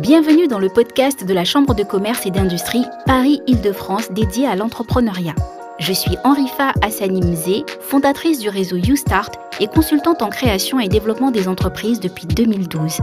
Bienvenue 0.00 0.46
dans 0.46 0.60
le 0.60 0.68
podcast 0.68 1.26
de 1.26 1.34
la 1.34 1.44
Chambre 1.44 1.74
de 1.74 1.82
commerce 1.82 2.24
et 2.24 2.30
d'industrie 2.30 2.84
Paris-Île-de-France 3.04 4.12
dédié 4.12 4.46
à 4.46 4.54
l'entrepreneuriat. 4.54 5.34
Je 5.80 5.92
suis 5.92 6.16
Henrifa 6.22 6.72
Hassani 6.82 7.20
Mzé, 7.20 7.64
fondatrice 7.80 8.38
du 8.38 8.48
réseau 8.48 8.76
YouStart 8.76 9.32
et 9.58 9.66
consultante 9.66 10.22
en 10.22 10.28
création 10.28 10.78
et 10.78 10.86
développement 10.86 11.32
des 11.32 11.48
entreprises 11.48 11.98
depuis 11.98 12.26
2012. 12.26 12.98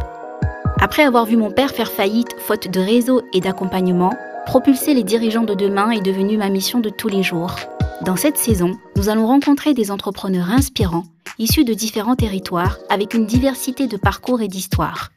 Après 0.80 1.04
avoir 1.04 1.26
vu 1.26 1.36
mon 1.36 1.52
père 1.52 1.72
faire 1.72 1.92
faillite 1.92 2.34
faute 2.40 2.70
de 2.70 2.80
réseau 2.80 3.24
et 3.34 3.42
d'accompagnement, 3.42 4.14
propulser 4.46 4.94
les 4.94 5.04
dirigeants 5.04 5.44
de 5.44 5.54
demain 5.54 5.90
est 5.90 6.06
devenu 6.06 6.38
ma 6.38 6.50
mission 6.50 6.80
de 6.80 6.90
tous 6.90 7.10
les 7.10 7.24
jours. 7.24 7.58
Dans 8.06 8.16
cette 8.16 8.38
saison, 8.38 8.72
nous 8.96 9.10
allons 9.10 9.28
rencontrer 9.28 9.74
des 9.74 9.92
entrepreneurs 9.92 10.50
inspirants, 10.50 11.04
issus 11.40 11.66
de 11.66 11.74
différents 11.74 12.16
territoires, 12.16 12.78
avec 12.90 13.14
une 13.14 13.26
diversité 13.26 13.88
de 13.88 13.98
parcours 13.98 14.42
et 14.42 14.48
d'histoires. 14.48 15.12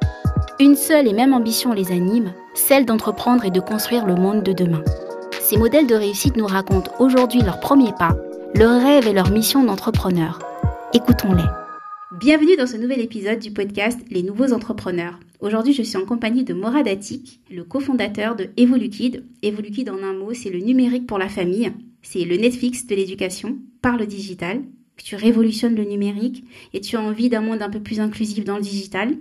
Une 0.61 0.75
seule 0.75 1.07
et 1.07 1.13
même 1.13 1.35
ambition 1.35 1.73
les 1.73 1.93
anime, 1.93 2.35
celle 2.53 2.85
d'entreprendre 2.85 3.45
et 3.45 3.51
de 3.53 3.61
construire 3.61 4.05
le 4.05 4.17
monde 4.17 4.43
de 4.43 4.53
demain. 4.53 4.83
Ces 5.41 5.57
modèles 5.57 5.87
de 5.87 5.95
réussite 5.95 6.37
nous 6.37 6.49
racontent 6.49 6.91
aujourd'hui 6.99 7.43
leurs 7.43 7.61
premiers 7.61 7.93
pas, 7.93 8.17
leurs 8.57 8.83
rêves 8.83 9.07
et 9.07 9.13
leur 9.13 9.31
mission 9.31 9.63
d'entrepreneur. 9.63 10.41
Écoutons-les. 10.93 11.45
Bienvenue 12.19 12.57
dans 12.57 12.67
ce 12.67 12.77
nouvel 12.77 13.01
épisode 13.01 13.39
du 13.39 13.53
podcast 13.53 14.01
Les 14.11 14.25
Nouveaux 14.25 14.53
Entrepreneurs. 14.53 15.21
Aujourd'hui, 15.39 15.75
je 15.75 15.83
suis 15.83 15.97
en 15.97 16.05
compagnie 16.05 16.43
de 16.43 16.55
Morad 16.55 16.89
Atik, 16.89 17.39
le 17.53 17.63
cofondateur 17.63 18.35
de 18.35 18.49
Evolukid. 18.57 19.23
Evolukid, 19.45 19.89
en 19.89 20.03
un 20.03 20.13
mot, 20.13 20.35
c'est 20.35 20.51
le 20.51 20.59
numérique 20.59 21.07
pour 21.07 21.19
la 21.19 21.29
famille. 21.29 21.71
C'est 22.03 22.25
le 22.25 22.37
Netflix 22.37 22.85
de 22.85 22.97
l'éducation 22.97 23.59
par 23.81 23.97
le 23.97 24.07
digital. 24.07 24.63
Tu 24.97 25.15
révolutionnes 25.15 25.77
le 25.77 25.85
numérique 25.85 26.43
et 26.75 26.81
tu 26.81 26.97
as 26.97 27.01
envie 27.01 27.29
d'un 27.29 27.43
monde 27.43 27.63
un 27.63 27.71
peu 27.71 27.79
plus 27.79 28.01
inclusif 28.01 28.45
dans 28.45 28.57
le 28.57 28.63
digital 28.63 29.15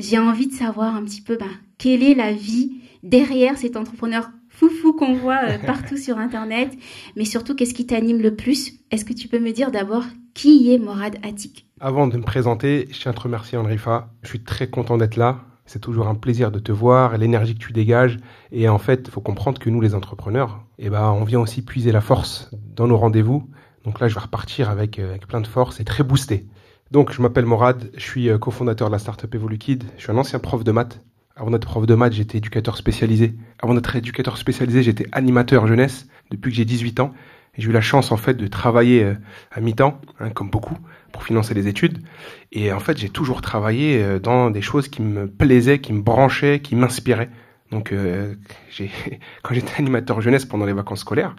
j'ai 0.00 0.18
envie 0.18 0.46
de 0.46 0.52
savoir 0.52 0.94
un 0.96 1.04
petit 1.04 1.22
peu 1.22 1.36
bah, 1.36 1.46
quelle 1.78 2.02
est 2.02 2.14
la 2.14 2.32
vie 2.32 2.80
derrière 3.02 3.56
cet 3.56 3.76
entrepreneur 3.76 4.30
foufou 4.48 4.92
qu'on 4.92 5.14
voit 5.14 5.40
euh, 5.48 5.58
partout 5.66 5.96
sur 5.96 6.18
Internet, 6.18 6.76
mais 7.16 7.24
surtout 7.24 7.54
qu'est-ce 7.54 7.74
qui 7.74 7.86
t'anime 7.86 8.20
le 8.20 8.34
plus? 8.34 8.72
Est-ce 8.90 9.04
que 9.04 9.12
tu 9.12 9.28
peux 9.28 9.38
me 9.38 9.52
dire 9.52 9.70
d'abord 9.70 10.04
qui 10.34 10.72
est 10.72 10.78
Morad 10.78 11.16
Attic 11.22 11.66
Avant 11.80 12.06
de 12.06 12.16
me 12.16 12.22
présenter, 12.22 12.88
je 12.90 13.00
tiens 13.00 13.12
à 13.12 13.14
te 13.14 13.20
remercier 13.20 13.58
Andrifa. 13.58 14.10
Je 14.22 14.28
suis 14.28 14.42
très 14.42 14.68
content 14.68 14.96
d'être 14.96 15.16
là. 15.16 15.44
C'est 15.66 15.80
toujours 15.80 16.08
un 16.08 16.14
plaisir 16.14 16.50
de 16.50 16.58
te 16.58 16.72
voir 16.72 17.16
l'énergie 17.16 17.54
que 17.54 17.64
tu 17.64 17.72
dégages. 17.72 18.16
Et 18.50 18.68
en 18.68 18.78
fait, 18.78 19.04
il 19.06 19.10
faut 19.10 19.20
comprendre 19.20 19.60
que 19.60 19.70
nous, 19.70 19.80
les 19.80 19.94
entrepreneurs, 19.94 20.64
eh 20.78 20.90
ben, 20.90 21.10
on 21.10 21.24
vient 21.24 21.40
aussi 21.40 21.62
puiser 21.62 21.92
la 21.92 22.00
force 22.00 22.50
dans 22.74 22.88
nos 22.88 22.96
rendez-vous. 22.96 23.48
Donc 23.84 24.00
là, 24.00 24.08
je 24.08 24.14
vais 24.14 24.20
repartir 24.20 24.68
avec, 24.68 24.98
euh, 24.98 25.10
avec 25.10 25.26
plein 25.26 25.40
de 25.40 25.46
force 25.46 25.78
et 25.78 25.84
très 25.84 26.02
boosté. 26.02 26.46
Donc, 26.90 27.12
je 27.12 27.22
m'appelle 27.22 27.46
Morad, 27.46 27.88
je 27.96 28.02
suis 28.02 28.28
euh, 28.28 28.36
cofondateur 28.36 28.88
de 28.88 28.92
la 28.92 28.98
startup 28.98 29.32
Evolukid. 29.32 29.84
Je 29.96 30.02
suis 30.02 30.10
un 30.10 30.16
ancien 30.16 30.40
prof 30.40 30.64
de 30.64 30.72
maths. 30.72 31.00
Avant 31.36 31.52
d'être 31.52 31.64
prof 31.68 31.86
de 31.86 31.94
maths, 31.94 32.14
j'étais 32.14 32.38
éducateur 32.38 32.76
spécialisé. 32.76 33.36
Avant 33.62 33.74
d'être 33.74 33.94
éducateur 33.94 34.36
spécialisé, 34.36 34.82
j'étais 34.82 35.06
animateur 35.12 35.68
jeunesse 35.68 36.08
depuis 36.32 36.50
que 36.50 36.56
j'ai 36.56 36.64
18 36.64 36.98
ans. 36.98 37.12
Et 37.54 37.62
j'ai 37.62 37.68
eu 37.68 37.72
la 37.72 37.80
chance, 37.80 38.10
en 38.10 38.16
fait, 38.16 38.34
de 38.34 38.46
travailler 38.48 39.04
euh, 39.04 39.14
à 39.52 39.60
mi-temps, 39.60 40.00
hein, 40.18 40.30
comme 40.30 40.50
beaucoup, 40.50 40.76
pour 41.12 41.22
financer 41.22 41.54
les 41.54 41.68
études. 41.68 42.02
Et 42.50 42.72
en 42.72 42.80
fait, 42.80 42.98
j'ai 42.98 43.08
toujours 43.08 43.40
travaillé 43.40 44.02
euh, 44.02 44.18
dans 44.18 44.50
des 44.50 44.62
choses 44.62 44.88
qui 44.88 45.00
me 45.00 45.28
plaisaient, 45.28 45.78
qui 45.80 45.92
me 45.92 46.02
branchaient, 46.02 46.58
qui 46.58 46.74
m'inspiraient. 46.74 47.30
Donc, 47.70 47.94
quand 49.44 49.54
j'étais 49.54 49.74
animateur 49.78 50.20
jeunesse 50.20 50.44
pendant 50.44 50.66
les 50.66 50.72
vacances 50.72 51.00
scolaires, 51.00 51.36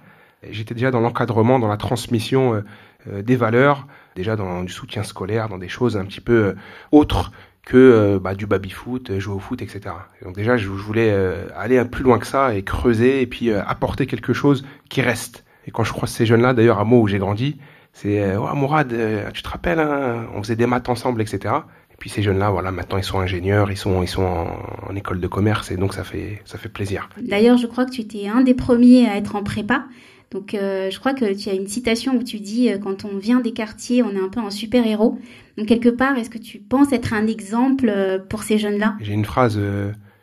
j'étais 0.49 0.73
déjà 0.73 0.91
dans 0.91 0.99
l'encadrement, 0.99 1.59
dans 1.59 1.67
la 1.67 1.77
transmission 1.77 2.63
des 3.07 3.35
valeurs, 3.35 3.87
déjà 4.15 4.35
dans 4.35 4.63
du 4.63 4.71
soutien 4.71 5.03
scolaire, 5.03 5.49
dans 5.49 5.57
des 5.57 5.69
choses 5.69 5.97
un 5.97 6.05
petit 6.05 6.21
peu 6.21 6.45
euh, 6.45 6.53
autres 6.91 7.31
que 7.65 7.77
euh, 7.77 8.19
bah, 8.19 8.35
du 8.35 8.47
baby-foot, 8.47 9.19
jouer 9.19 9.35
au 9.35 9.39
foot, 9.39 9.61
etc. 9.61 9.95
donc 10.23 10.35
déjà, 10.35 10.57
je, 10.57 10.67
voulais 10.67 11.11
euh, 11.11 11.47
aller 11.55 11.83
plus 11.85 12.03
loin 12.03 12.17
que 12.17 12.27
ça 12.27 12.55
et 12.55 12.63
creuser 12.63 13.21
et 13.21 13.27
puis 13.27 13.51
apporter 13.51 14.07
quelque 14.07 14.33
chose 14.33 14.65
qui 14.89 15.01
reste. 15.01 15.45
Et 15.67 15.71
quand 15.71 15.83
je 15.83 15.93
croise 15.93 16.09
ces 16.09 16.25
jeunes-là, 16.25 16.53
d'ailleurs, 16.53 16.79
à 16.79 16.85
moi 16.85 16.99
où 16.99 17.07
j'ai 17.07 17.19
grandi, 17.19 17.59
c'est 17.93 18.35
oh, 18.35 18.55
Mourad, 18.55 18.95
tu 19.33 19.43
te 19.43 19.49
rappelles, 19.49 19.79
hein, 19.79 20.25
on 20.33 20.41
faisait 20.41 20.55
des 20.55 20.65
maths 20.65 20.89
ensemble, 20.89 21.21
etc. 21.21 21.53
Et 21.91 21.97
puis 21.99 22.09
ces 22.09 22.23
jeunes-là, 22.23 22.49
voilà, 22.49 22.71
maintenant 22.71 22.97
ils 22.97 23.03
sont 23.03 23.19
ingénieurs, 23.19 23.69
ils 23.69 23.77
sont, 23.77 24.01
ils 24.01 24.07
sont 24.07 24.23
en, 24.23 24.89
en, 24.89 24.95
école 24.95 25.19
de 25.19 25.27
commerce 25.27 25.69
et 25.69 25.77
donc 25.77 25.93
ça 25.93 26.03
fait, 26.03 26.41
ça 26.45 26.57
fait 26.57 26.69
plaisir. 26.69 27.09
D'ailleurs, 27.21 27.57
je 27.57 27.67
crois 27.67 27.85
que 27.85 27.91
tu 27.91 28.01
étais 28.01 28.27
un 28.27 28.41
des 28.41 28.55
premiers 28.55 29.07
à 29.07 29.17
être 29.17 29.35
en 29.35 29.43
prépa. 29.43 29.83
Donc 30.31 30.53
euh, 30.53 30.89
je 30.89 30.99
crois 30.99 31.13
que 31.13 31.33
tu 31.33 31.49
as 31.49 31.53
une 31.53 31.67
citation 31.67 32.15
où 32.15 32.23
tu 32.23 32.39
dis 32.39 32.69
euh, 32.69 32.77
quand 32.77 33.03
on 33.03 33.17
vient 33.17 33.41
des 33.41 33.51
quartiers, 33.51 34.01
on 34.01 34.11
est 34.11 34.19
un 34.19 34.29
peu 34.29 34.39
un 34.39 34.49
super-héros. 34.49 35.19
Donc 35.57 35.67
quelque 35.67 35.89
part, 35.89 36.17
est-ce 36.17 36.29
que 36.29 36.37
tu 36.37 36.59
penses 36.59 36.93
être 36.93 37.13
un 37.13 37.27
exemple 37.27 37.89
euh, 37.89 38.17
pour 38.17 38.43
ces 38.43 38.57
jeunes-là? 38.57 38.95
J'ai 39.01 39.13
une 39.13 39.25
phrase 39.25 39.59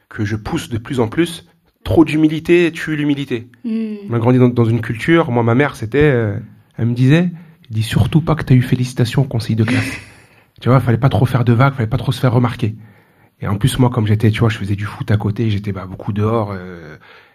que 0.09 0.25
je 0.25 0.37
pousse 0.37 0.71
de 0.71 0.79
plus 0.79 1.01
en 1.01 1.09
plus. 1.09 1.47
Trop 1.85 2.05
d'humilité 2.05 2.73
tue 2.73 2.97
l'humilité. 2.97 3.49
Hmm. 3.65 3.97
On 4.09 4.15
a 4.15 4.19
grandi 4.19 4.39
dans, 4.39 4.65
une 4.65 4.81
culture, 4.81 5.31
moi 5.31 5.43
ma 5.43 5.55
mère 5.55 5.77
c'était, 5.77 6.35
elle 6.77 6.87
me 6.87 6.95
disait, 6.95 7.31
dis 7.71 7.83
surtout 7.83 8.21
pas 8.21 8.35
que 8.35 8.45
tu 8.45 8.55
as 8.55 8.57
eu 8.57 8.63
félicitations 8.63 9.23
au 9.23 9.27
conseil 9.27 9.57
de 9.57 9.65
classe. 9.65 9.93
tu 10.61 10.71
vois, 10.71 10.81
fallait 10.81 10.99
pas 10.99 11.09
trop 11.11 11.27
faire 11.27 11.45
de 11.45 11.53
vagues, 11.53 11.75
fallait 11.75 11.87
pas 11.87 11.99
trop 11.99 12.13
se 12.13 12.21
faire 12.21 12.33
remarquer. 12.33 12.75
Et 13.41 13.47
en 13.47 13.57
plus 13.57 13.79
moi 13.79 13.91
comme 13.91 14.07
j'étais, 14.07 14.31
tu 14.31 14.41
vois, 14.41 14.49
je 14.49 14.59
faisais 14.59 14.77
du 14.77 14.85
foot 14.85 15.11
à 15.11 15.17
côté, 15.17 15.51
j'étais 15.51 15.73
bah, 15.73 15.87
beaucoup 15.87 16.13
dehors. 16.13 16.55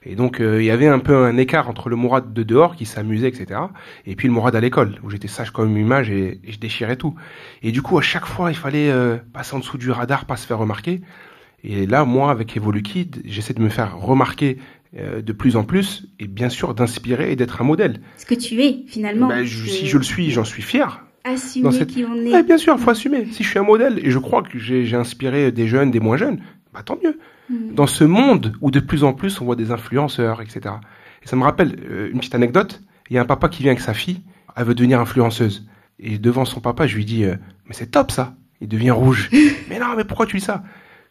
Et 0.05 0.15
donc 0.15 0.39
euh, 0.39 0.61
il 0.61 0.65
y 0.65 0.71
avait 0.71 0.87
un 0.87 0.99
peu 0.99 1.15
un 1.15 1.37
écart 1.37 1.69
entre 1.69 1.89
le 1.89 1.95
Mourad 1.95 2.33
de 2.33 2.43
dehors 2.43 2.75
qui 2.75 2.85
s'amusait, 2.85 3.27
etc. 3.27 3.59
Et 4.05 4.15
puis 4.15 4.27
le 4.27 4.33
Mourad 4.33 4.55
à 4.55 4.59
l'école 4.59 4.99
où 5.03 5.09
j'étais 5.09 5.27
sage 5.27 5.51
comme 5.51 5.75
une 5.75 5.85
image 5.85 6.09
et, 6.09 6.39
je 6.47 6.57
déchirais 6.57 6.97
tout. 6.97 7.15
Et 7.61 7.71
du 7.71 7.81
coup 7.81 7.97
à 7.97 8.01
chaque 8.01 8.25
fois 8.25 8.51
il 8.51 8.57
fallait 8.57 8.89
euh, 8.89 9.17
passer 9.33 9.55
en 9.55 9.59
dessous 9.59 9.77
du 9.77 9.91
radar, 9.91 10.25
pas 10.25 10.37
se 10.37 10.45
faire 10.45 10.57
remarquer. 10.57 11.01
Et 11.63 11.85
là 11.85 12.03
moi 12.03 12.31
avec 12.31 12.55
Evolukid 12.57 13.21
j'essaie 13.25 13.53
de 13.53 13.61
me 13.61 13.69
faire 13.69 13.97
remarquer 13.97 14.57
euh, 14.97 15.21
de 15.21 15.33
plus 15.33 15.55
en 15.55 15.63
plus 15.63 16.07
et 16.19 16.27
bien 16.27 16.49
sûr 16.49 16.73
d'inspirer 16.73 17.31
et 17.31 17.35
d'être 17.35 17.61
un 17.61 17.65
modèle. 17.65 18.01
Ce 18.17 18.25
que 18.25 18.35
tu 18.35 18.61
es 18.61 18.83
finalement. 18.87 19.27
Ben, 19.27 19.45
si 19.45 19.87
je 19.87 19.97
le 19.97 20.03
suis, 20.03 20.31
j'en 20.31 20.43
suis 20.43 20.61
fier. 20.61 21.02
Assumer 21.23 21.85
qui 21.85 22.05
on 22.05 22.15
est. 22.15 22.33
Ouais, 22.33 22.43
bien 22.43 22.57
sûr, 22.57 22.77
faut 22.79 22.89
assumer. 22.89 23.25
Si 23.31 23.43
je 23.43 23.49
suis 23.49 23.59
un 23.59 23.63
modèle 23.63 23.99
et 24.05 24.11
je 24.11 24.19
crois 24.19 24.43
que 24.43 24.57
j'ai 24.57 24.95
inspiré 24.95 25.51
des 25.51 25.67
jeunes, 25.67 25.91
des 25.91 25.99
moins 25.99 26.17
jeunes, 26.17 26.41
bah 26.73 26.81
tant 26.83 26.97
mieux. 27.03 27.17
Mm. 27.49 27.73
dans 27.75 27.87
ce 27.87 28.03
monde 28.03 28.55
où 28.61 28.71
de 28.71 28.79
plus 28.79 29.03
en 29.03 29.13
plus 29.13 29.41
on 29.41 29.45
voit 29.45 29.55
des 29.55 29.71
influenceurs, 29.71 30.41
etc. 30.41 30.75
Et 31.23 31.27
ça 31.27 31.35
me 31.35 31.43
rappelle 31.43 31.75
euh, 31.89 32.09
une 32.11 32.19
petite 32.19 32.35
anecdote. 32.35 32.81
Il 33.09 33.15
y 33.15 33.19
a 33.19 33.21
un 33.21 33.25
papa 33.25 33.49
qui 33.49 33.63
vient 33.63 33.71
avec 33.71 33.81
sa 33.81 33.93
fille, 33.93 34.21
elle 34.55 34.65
veut 34.65 34.75
devenir 34.75 34.99
influenceuse. 34.99 35.67
Et 35.99 36.17
devant 36.17 36.45
son 36.45 36.61
papa, 36.61 36.87
je 36.87 36.95
lui 36.95 37.05
dis, 37.05 37.25
euh, 37.25 37.35
mais 37.65 37.73
c'est 37.73 37.91
top 37.91 38.11
ça. 38.11 38.35
Il 38.61 38.67
devient 38.67 38.91
rouge. 38.91 39.29
mais 39.69 39.79
non, 39.79 39.95
mais 39.95 40.05
pourquoi 40.05 40.25
tu 40.25 40.37
dis 40.37 40.43
ça 40.43 40.63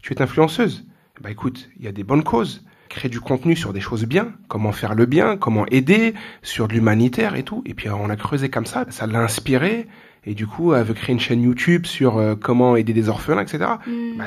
Tu 0.02 0.12
es 0.12 0.22
influenceuse. 0.22 0.86
Bah 1.20 1.30
écoute, 1.30 1.70
il 1.78 1.84
y 1.84 1.88
a 1.88 1.92
des 1.92 2.04
bonnes 2.04 2.24
causes. 2.24 2.64
Créer 2.92 3.08
du 3.08 3.20
contenu 3.20 3.56
sur 3.56 3.72
des 3.72 3.80
choses 3.80 4.04
bien, 4.04 4.34
comment 4.48 4.70
faire 4.70 4.94
le 4.94 5.06
bien, 5.06 5.38
comment 5.38 5.64
aider, 5.70 6.12
sur 6.42 6.68
de 6.68 6.74
l'humanitaire 6.74 7.36
et 7.36 7.42
tout. 7.42 7.62
Et 7.64 7.72
puis 7.72 7.88
on 7.88 8.10
a 8.10 8.16
creusé 8.16 8.50
comme 8.50 8.66
ça, 8.66 8.84
ça 8.90 9.06
l'a 9.06 9.20
inspiré. 9.20 9.86
Et 10.26 10.34
du 10.34 10.46
coup, 10.46 10.74
elle 10.74 10.84
veut 10.84 10.92
créer 10.92 11.14
une 11.14 11.20
chaîne 11.20 11.42
YouTube 11.42 11.86
sur 11.86 12.18
euh, 12.18 12.34
comment 12.36 12.76
aider 12.76 12.92
des 12.92 13.08
orphelins, 13.08 13.40
etc. 13.40 13.70
Mm. 13.86 14.18
Bah, 14.18 14.24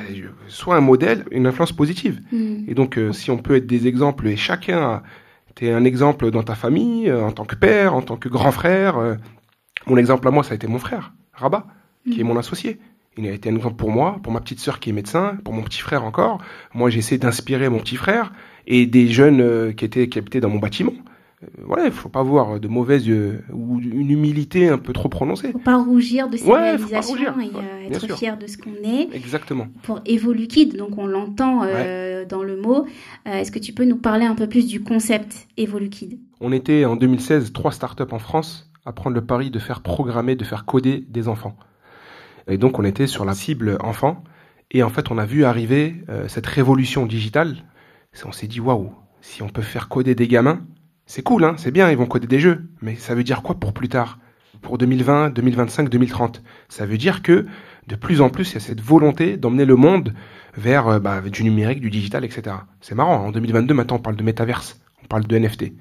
soit 0.47 0.75
un 0.75 0.81
modèle, 0.81 1.25
une 1.29 1.45
influence 1.45 1.73
positive. 1.73 2.21
Mm. 2.31 2.63
Et 2.67 2.73
donc, 2.73 2.97
euh, 2.97 3.13
si 3.13 3.29
on 3.29 3.37
peut 3.37 3.55
être 3.55 3.67
des 3.67 3.85
exemples, 3.85 4.27
et 4.27 4.35
chacun, 4.35 5.03
t'es 5.53 5.71
un 5.71 5.85
exemple 5.85 6.31
dans 6.31 6.41
ta 6.41 6.55
famille, 6.55 7.07
euh, 7.07 7.23
en 7.23 7.31
tant 7.31 7.45
que 7.45 7.55
père, 7.55 7.93
en 7.93 8.01
tant 8.01 8.17
que 8.17 8.29
grand 8.29 8.51
frère. 8.51 8.97
mon 9.85 9.97
exemple 9.97 10.27
à 10.27 10.31
moi, 10.31 10.43
ça 10.43 10.53
a 10.53 10.55
été 10.55 10.65
mon 10.65 10.79
frère, 10.79 11.13
Rabat, 11.33 11.67
qui 12.11 12.19
est 12.19 12.23
mm. 12.23 12.27
mon 12.27 12.37
associé. 12.37 12.79
Il 13.17 13.27
a 13.27 13.31
été 13.31 13.49
un 13.49 13.55
exemple 13.55 13.75
pour 13.75 13.91
moi, 13.91 14.19
pour 14.23 14.33
ma 14.33 14.41
petite 14.41 14.59
sœur 14.59 14.79
qui 14.79 14.89
est 14.89 14.93
médecin, 14.93 15.37
pour 15.43 15.53
mon 15.53 15.63
petit 15.63 15.81
frère 15.81 16.03
encore. 16.03 16.39
Moi, 16.73 16.89
j'essaie 16.89 17.17
d'inspirer 17.17 17.69
mon 17.69 17.79
petit 17.79 17.95
frère 17.95 18.33
et 18.67 18.85
des 18.85 19.07
jeunes 19.07 19.73
qui 19.75 19.85
étaient 19.85 20.09
qui 20.09 20.19
habitaient 20.19 20.41
dans 20.41 20.49
mon 20.49 20.59
bâtiment. 20.59 20.93
Euh, 21.43 21.47
voilà, 21.65 21.85
il 21.85 21.91
faut 21.91 22.09
pas 22.09 22.21
avoir 22.21 22.59
de 22.59 22.67
mauvaises 22.67 23.09
euh, 23.09 23.43
ou 23.51 23.79
une 23.79 24.09
humilité 24.09 24.69
un 24.69 24.77
peu 24.77 24.93
trop 24.93 25.09
prononcée. 25.09 25.51
Faut 25.51 25.59
pas 25.59 25.77
rougir 25.77 26.29
de 26.29 26.37
ses 26.37 26.51
réalisations 26.51 27.39
et 27.39 27.51
euh, 27.55 27.89
être 27.89 28.15
fier 28.15 28.37
de 28.37 28.47
ce 28.47 28.57
qu'on 28.57 28.75
est. 28.83 29.09
Exactement. 29.13 29.67
Pour 29.83 30.01
Evolukid, 30.05 30.77
donc 30.77 30.97
on 30.97 31.07
l'entend 31.07 31.61
dans 32.29 32.43
le 32.43 32.57
mot. 32.57 32.85
Est-ce 33.25 33.51
que 33.51 33.59
tu 33.59 33.73
peux 33.73 33.85
nous 33.85 33.97
parler 33.97 34.25
un 34.25 34.35
peu 34.35 34.47
plus 34.47 34.67
du 34.67 34.81
concept 34.81 35.47
Evolukid 35.57 36.19
On 36.39 36.51
était 36.51 36.85
en 36.85 36.95
2016 36.95 37.53
trois 37.53 37.71
startups 37.71 38.03
en 38.11 38.19
France 38.19 38.71
à 38.85 38.93
prendre 38.93 39.15
le 39.15 39.25
pari 39.25 39.49
de 39.49 39.59
faire 39.59 39.81
programmer, 39.81 40.35
de 40.35 40.43
faire 40.43 40.65
coder 40.65 41.05
des 41.09 41.27
enfants. 41.27 41.55
Et 42.47 42.57
donc 42.57 42.79
on 42.79 42.83
était 42.83 43.07
sur 43.07 43.25
la 43.25 43.33
cible 43.33 43.77
enfant. 43.81 44.23
Et 44.71 44.83
en 44.83 44.89
fait, 44.89 45.11
on 45.11 45.17
a 45.17 45.25
vu 45.25 45.45
arriver 45.45 46.03
cette 46.27 46.47
révolution 46.47 47.05
digitale. 47.05 47.57
On 48.25 48.31
s'est 48.31 48.47
dit 48.47 48.59
waouh, 48.59 48.93
si 49.21 49.43
on 49.43 49.49
peut 49.49 49.61
faire 49.61 49.89
coder 49.89 50.15
des 50.15 50.27
gamins, 50.27 50.61
c'est 51.05 51.21
cool, 51.21 51.43
hein, 51.43 51.53
c'est 51.57 51.71
bien, 51.71 51.91
ils 51.91 51.97
vont 51.97 52.07
coder 52.07 52.27
des 52.27 52.39
jeux, 52.39 52.67
mais 52.81 52.95
ça 52.95 53.13
veut 53.13 53.23
dire 53.23 53.43
quoi 53.43 53.55
pour 53.55 53.73
plus 53.73 53.89
tard? 53.89 54.19
Pour 54.61 54.79
2020, 54.79 55.29
2025, 55.29 55.89
2030 55.89 56.41
Ça 56.69 56.87
veut 56.87 56.97
dire 56.97 57.21
que 57.21 57.45
de 57.87 57.95
plus 57.95 58.21
en 58.21 58.29
plus, 58.29 58.51
il 58.51 58.53
y 58.55 58.57
a 58.57 58.61
cette 58.61 58.81
volonté 58.81 59.37
d'emmener 59.37 59.65
le 59.65 59.75
monde 59.75 60.13
vers 60.55 60.87
euh, 60.87 60.99
bah, 60.99 61.21
du 61.21 61.43
numérique, 61.43 61.81
du 61.81 61.91
digital, 61.91 62.25
etc. 62.25 62.55
C'est 62.81 62.95
marrant, 62.95 63.17
en 63.17 63.31
2022, 63.31 63.73
maintenant, 63.75 63.97
on 63.97 63.99
parle 63.99 64.15
de 64.15 64.23
métaverse, 64.23 64.81
on 65.03 65.07
parle 65.07 65.27
de 65.27 65.37
NFT. 65.37 65.63
Et 65.63 65.75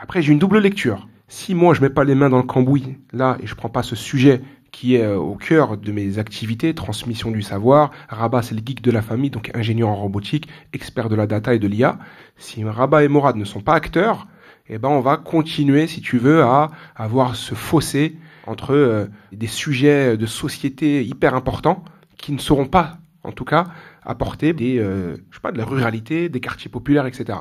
après, 0.00 0.20
j'ai 0.20 0.32
une 0.32 0.38
double 0.38 0.58
lecture. 0.58 1.08
Si 1.28 1.54
moi, 1.54 1.72
je 1.72 1.80
mets 1.80 1.88
pas 1.88 2.04
les 2.04 2.14
mains 2.14 2.28
dans 2.28 2.36
le 2.36 2.42
cambouis, 2.42 2.98
là, 3.12 3.38
et 3.42 3.46
je 3.46 3.54
prends 3.54 3.70
pas 3.70 3.82
ce 3.82 3.96
sujet 3.96 4.42
qui 4.72 4.96
est 4.96 5.04
euh, 5.04 5.16
au 5.16 5.36
cœur 5.36 5.76
de 5.76 5.92
mes 5.92 6.18
activités, 6.18 6.74
transmission 6.74 7.30
du 7.30 7.42
savoir. 7.42 7.92
Rabat, 8.08 8.42
c'est 8.42 8.54
le 8.54 8.62
geek 8.64 8.82
de 8.82 8.90
la 8.90 9.02
famille, 9.02 9.30
donc 9.30 9.50
ingénieur 9.54 9.90
en 9.90 9.96
robotique, 9.96 10.48
expert 10.72 11.08
de 11.08 11.14
la 11.14 11.26
data 11.26 11.54
et 11.54 11.58
de 11.58 11.68
l'IA. 11.68 11.98
Si 12.36 12.64
Rabat 12.64 13.04
et 13.04 13.08
Morad 13.08 13.36
ne 13.36 13.44
sont 13.44 13.60
pas 13.60 13.74
acteurs, 13.74 14.26
eh 14.68 14.78
ben 14.78 14.88
on 14.88 15.00
va 15.00 15.18
continuer, 15.18 15.86
si 15.86 16.00
tu 16.00 16.18
veux, 16.18 16.42
à 16.42 16.70
avoir 16.96 17.36
ce 17.36 17.54
fossé 17.54 18.16
entre 18.46 18.74
euh, 18.74 19.06
des 19.30 19.46
sujets 19.46 20.16
de 20.16 20.26
société 20.26 21.04
hyper 21.04 21.34
importants 21.34 21.84
qui 22.16 22.32
ne 22.32 22.38
seront 22.38 22.66
pas, 22.66 22.98
en 23.22 23.32
tout 23.32 23.44
cas, 23.44 23.66
apporter 24.04 24.52
des, 24.52 24.78
euh, 24.78 25.16
je 25.30 25.36
sais 25.36 25.42
pas, 25.42 25.52
de 25.52 25.58
la 25.58 25.64
ruralité, 25.64 26.28
des 26.28 26.40
quartiers 26.40 26.70
populaires, 26.70 27.06
etc. 27.06 27.38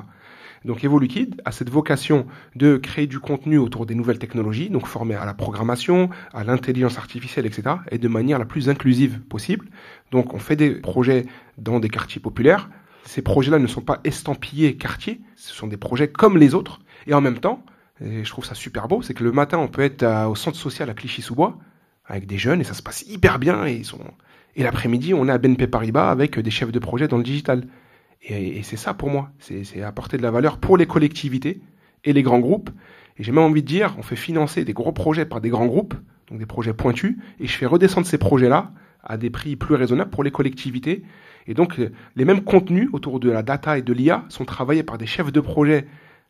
Donc 0.65 0.83
Evoluquid 0.83 1.41
a 1.45 1.51
cette 1.51 1.69
vocation 1.69 2.25
de 2.55 2.77
créer 2.77 3.07
du 3.07 3.19
contenu 3.19 3.57
autour 3.57 3.85
des 3.85 3.95
nouvelles 3.95 4.19
technologies, 4.19 4.69
donc 4.69 4.87
formé 4.87 5.15
à 5.15 5.25
la 5.25 5.33
programmation, 5.33 6.09
à 6.33 6.43
l'intelligence 6.43 6.97
artificielle, 6.97 7.45
etc., 7.45 7.75
et 7.89 7.97
de 7.97 8.07
manière 8.07 8.39
la 8.39 8.45
plus 8.45 8.69
inclusive 8.69 9.21
possible. 9.21 9.67
Donc 10.11 10.33
on 10.33 10.39
fait 10.39 10.55
des 10.55 10.71
projets 10.71 11.25
dans 11.57 11.79
des 11.79 11.89
quartiers 11.89 12.21
populaires. 12.21 12.69
Ces 13.05 13.21
projets-là 13.21 13.57
ne 13.57 13.67
sont 13.67 13.81
pas 13.81 13.99
estampillés 14.03 14.77
quartiers, 14.77 15.21
ce 15.35 15.53
sont 15.53 15.67
des 15.67 15.77
projets 15.77 16.07
comme 16.07 16.37
les 16.37 16.53
autres. 16.53 16.81
Et 17.07 17.13
en 17.13 17.21
même 17.21 17.39
temps, 17.39 17.63
et 17.99 18.23
je 18.23 18.29
trouve 18.29 18.45
ça 18.45 18.55
super 18.55 18.87
beau, 18.87 19.01
c'est 19.01 19.13
que 19.13 19.23
le 19.23 19.31
matin 19.31 19.57
on 19.57 19.67
peut 19.67 19.81
être 19.81 20.03
au 20.27 20.35
centre 20.35 20.57
social 20.57 20.89
à 20.89 20.93
Clichy-sous-Bois 20.93 21.57
avec 22.05 22.25
des 22.25 22.37
jeunes 22.37 22.61
et 22.61 22.63
ça 22.63 22.73
se 22.73 22.81
passe 22.81 23.03
hyper 23.07 23.39
bien 23.39 23.65
et 23.65 23.83
sont 23.83 23.99
et 24.55 24.63
l'après-midi, 24.63 25.13
on 25.13 25.27
est 25.27 25.31
à 25.31 25.37
BNP 25.37 25.67
Paribas 25.67 26.09
avec 26.11 26.37
des 26.37 26.51
chefs 26.51 26.71
de 26.71 26.79
projet 26.79 27.07
dans 27.07 27.17
le 27.17 27.23
digital. 27.23 27.63
Et, 28.23 28.61
c'est 28.63 28.77
ça 28.77 28.93
pour 28.93 29.09
moi, 29.09 29.31
c'est 29.39 29.81
apporter 29.81 30.17
de 30.17 30.21
la 30.21 30.31
valeur 30.31 30.57
pour 30.57 30.77
les 30.77 30.85
collectivités 30.85 31.61
et 32.03 32.13
les 32.13 32.21
grands 32.21 32.39
groupes. 32.39 32.69
Et 33.17 33.23
j'ai 33.23 33.31
même 33.31 33.43
envie 33.43 33.63
de 33.63 33.67
dire, 33.67 33.95
on 33.97 34.03
fait 34.03 34.15
financer 34.15 34.63
des 34.63 34.73
gros 34.73 34.91
projets 34.91 35.25
par 35.25 35.41
des 35.41 35.49
grands 35.49 35.65
groupes, 35.65 35.95
donc 36.27 36.39
des 36.39 36.45
projets 36.45 36.73
pointus, 36.73 37.17
et 37.39 37.47
je 37.47 37.53
fais 37.57 37.65
redescendre 37.65 38.07
ces 38.07 38.17
projets-là 38.17 38.71
à 39.03 39.17
des 39.17 39.29
prix 39.29 39.55
plus 39.55 39.75
raisonnables 39.75 40.11
pour 40.11 40.23
les 40.23 40.31
collectivités. 40.31 41.03
Et 41.47 41.55
donc, 41.55 41.81
les 42.15 42.25
mêmes 42.25 42.43
contenus 42.43 42.89
autour 42.93 43.19
de 43.19 43.31
la 43.31 43.41
data 43.41 43.77
et 43.77 43.81
de 43.81 43.93
l'IA 43.93 44.25
sont 44.29 44.45
travaillés 44.45 44.83
par 44.83 44.99
des 44.99 45.07
chefs 45.07 45.31
de 45.31 45.39
projet 45.39 45.87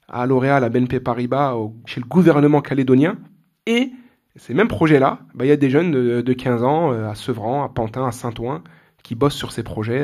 à 0.08 0.26
L'Oréal, 0.26 0.64
à 0.64 0.70
BNP 0.70 1.02
Paribas, 1.02 1.56
chez 1.86 2.00
le 2.00 2.06
gouvernement 2.06 2.62
calédonien, 2.62 3.18
et 3.66 3.92
ces 4.38 4.54
mêmes 4.54 4.70
projets-là, 4.70 5.20
bah, 5.36 5.46
il 5.46 5.50
y 5.50 5.52
a 5.52 5.58
des 5.58 5.70
jeunes 5.70 5.92
de, 5.92 6.34
15 6.34 6.64
ans 6.64 6.94
euh, 6.94 7.10
à 7.10 7.16
Sevran, 7.16 7.64
à 7.64 7.70
Pantin, 7.70 8.06
à 8.08 8.12
Saint-Ouen 8.12 8.64
qui 9.04 9.16
bossent 9.16 9.36
sur 9.36 9.52
ces 9.52 9.64
projets. 9.64 10.00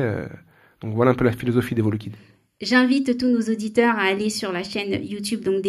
Donc 0.82 0.94
voilà 0.94 1.12
un 1.12 1.16
peu 1.16 1.26
la 1.26 1.32
philosophie 1.32 1.76
d'Evoluquid. 1.76 2.14
J'invite 2.60 3.20
tous 3.20 3.28
nos 3.28 3.42
auditeurs 3.54 3.96
à 4.00 4.06
aller 4.06 4.32
sur 4.32 4.52
la 4.52 4.64
chaîne 4.64 5.06
YouTube 5.06 5.42
donc 5.42 5.62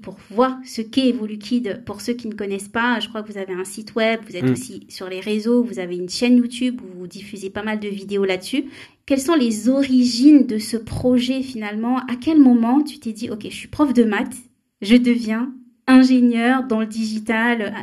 pour 0.00 0.16
voir 0.30 0.56
ce 0.64 0.82
qu'est 0.82 1.08
Evoluquid 1.08 1.82
pour 1.84 2.00
ceux 2.00 2.12
qui 2.12 2.28
ne 2.28 2.34
connaissent 2.34 2.68
pas. 2.68 3.00
Je 3.00 3.08
crois 3.08 3.24
que 3.24 3.32
vous 3.32 3.38
avez 3.38 3.54
un 3.54 3.64
site 3.64 3.96
web, 3.96 4.20
vous 4.28 4.36
êtes 4.36 4.44
mm. 4.44 4.52
aussi 4.52 4.86
sur 4.88 5.08
les 5.08 5.18
réseaux, 5.18 5.64
vous 5.64 5.80
avez 5.80 5.96
une 5.96 6.08
chaîne 6.08 6.36
YouTube 6.36 6.80
où 6.80 7.00
vous 7.00 7.06
diffusez 7.08 7.50
pas 7.50 7.64
mal 7.64 7.80
de 7.80 7.88
vidéos 7.88 8.24
là-dessus. 8.24 8.66
Quelles 9.04 9.20
sont 9.20 9.34
les 9.34 9.68
origines 9.68 10.46
de 10.46 10.58
ce 10.58 10.76
projet 10.76 11.42
finalement? 11.42 11.98
À 12.06 12.14
quel 12.20 12.38
moment 12.38 12.84
tu 12.84 13.00
t'es 13.00 13.12
dit 13.12 13.30
OK, 13.30 13.42
je 13.42 13.56
suis 13.56 13.68
prof 13.68 13.92
de 13.92 14.04
maths, 14.04 14.36
je 14.80 14.94
deviens 14.94 15.52
ingénieur 15.88 16.62
dans 16.68 16.78
le 16.78 16.86
digital? 16.86 17.74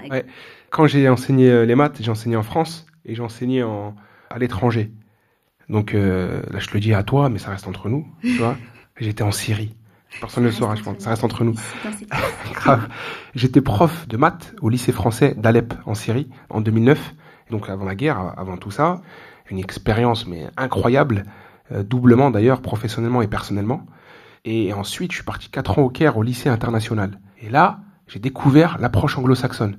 Quand 0.69 0.87
j'ai 0.87 1.09
enseigné 1.09 1.49
euh, 1.49 1.65
les 1.65 1.75
maths, 1.75 1.97
j'ai 1.99 2.11
enseigné 2.11 2.37
en 2.37 2.43
France 2.43 2.85
et 3.03 3.15
j'ai 3.15 3.21
enseigné 3.21 3.63
en, 3.63 3.95
à 4.29 4.39
l'étranger. 4.39 4.91
Donc 5.69 5.93
euh, 5.93 6.41
là, 6.51 6.59
je 6.59 6.67
te 6.67 6.73
le 6.73 6.79
dis 6.79 6.93
à 6.93 7.03
toi, 7.03 7.29
mais 7.29 7.39
ça 7.39 7.51
reste 7.51 7.67
entre 7.67 7.89
nous. 7.89 8.07
Tu 8.21 8.37
vois 8.37 8.57
J'étais 8.99 9.23
en 9.23 9.31
Syrie. 9.31 9.75
Personne 10.19 10.43
ne 10.43 10.49
le 10.49 10.53
saura, 10.53 10.75
je 10.75 10.83
pense. 10.83 10.99
Ça 10.99 11.09
reste 11.09 11.23
entre 11.23 11.43
nous. 11.43 11.55
Grave. 12.53 12.87
J'étais 13.33 13.61
prof 13.61 14.07
de 14.07 14.15
maths 14.15 14.55
au 14.61 14.69
lycée 14.69 14.91
français 14.91 15.33
d'Alep 15.37 15.73
en 15.85 15.95
Syrie 15.95 16.29
en 16.49 16.61
2009. 16.61 17.13
Donc 17.51 17.69
avant 17.69 17.85
la 17.85 17.95
guerre, 17.95 18.33
avant 18.37 18.57
tout 18.57 18.71
ça, 18.71 19.01
une 19.49 19.59
expérience 19.59 20.25
mais 20.25 20.47
incroyable, 20.57 21.25
euh, 21.71 21.83
doublement 21.83 22.31
d'ailleurs, 22.31 22.61
professionnellement 22.61 23.21
et 23.21 23.27
personnellement. 23.27 23.85
Et 24.45 24.73
ensuite, 24.73 25.11
je 25.11 25.17
suis 25.17 25.25
parti 25.25 25.49
quatre 25.49 25.79
ans 25.79 25.83
au 25.83 25.89
Caire 25.89 26.17
au 26.17 26.23
lycée 26.23 26.49
international. 26.49 27.19
Et 27.41 27.49
là, 27.49 27.79
j'ai 28.07 28.19
découvert 28.19 28.77
l'approche 28.79 29.17
anglo-saxonne. 29.17 29.77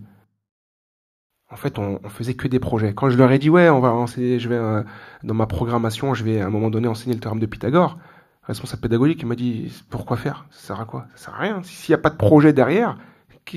En 1.50 1.56
fait, 1.56 1.78
on, 1.78 2.00
on, 2.02 2.08
faisait 2.08 2.34
que 2.34 2.48
des 2.48 2.58
projets. 2.58 2.93
Quand 2.93 3.08
je 3.08 3.16
leur 3.16 3.31
ai 3.31 3.38
dit 3.38 3.50
ouais, 3.50 3.69
on 3.70 3.78
va 3.81 3.93
enseigner, 3.93 4.40
je 4.40 4.48
vais 4.48 4.56
euh, 4.56 4.82
dans 5.22 5.34
ma 5.34 5.46
programmation, 5.46 6.12
je 6.12 6.25
vais 6.25 6.40
à 6.40 6.46
un 6.46 6.50
moment 6.50 6.70
donné 6.70 6.88
enseigner 6.88 7.14
le 7.14 7.20
théorème 7.20 7.40
de 7.40 7.46
Pythagore. 7.46 7.98
Le 8.43 8.48
responsable 8.48 8.82
pédagogique 8.82 9.20
il 9.22 9.26
m'a 9.26 9.37
dit 9.37 9.72
pourquoi 9.88 10.16
faire? 10.16 10.46
Ça 10.50 10.69
sert 10.69 10.81
à 10.81 10.84
quoi? 10.87 11.06
Ça 11.14 11.26
sert 11.26 11.34
à 11.34 11.38
rien. 11.38 11.62
S'il 11.62 11.93
n'y 11.93 11.98
a 11.98 12.02
pas 12.02 12.10
de 12.10 12.16
projet 12.16 12.52
derrière, 12.52 12.98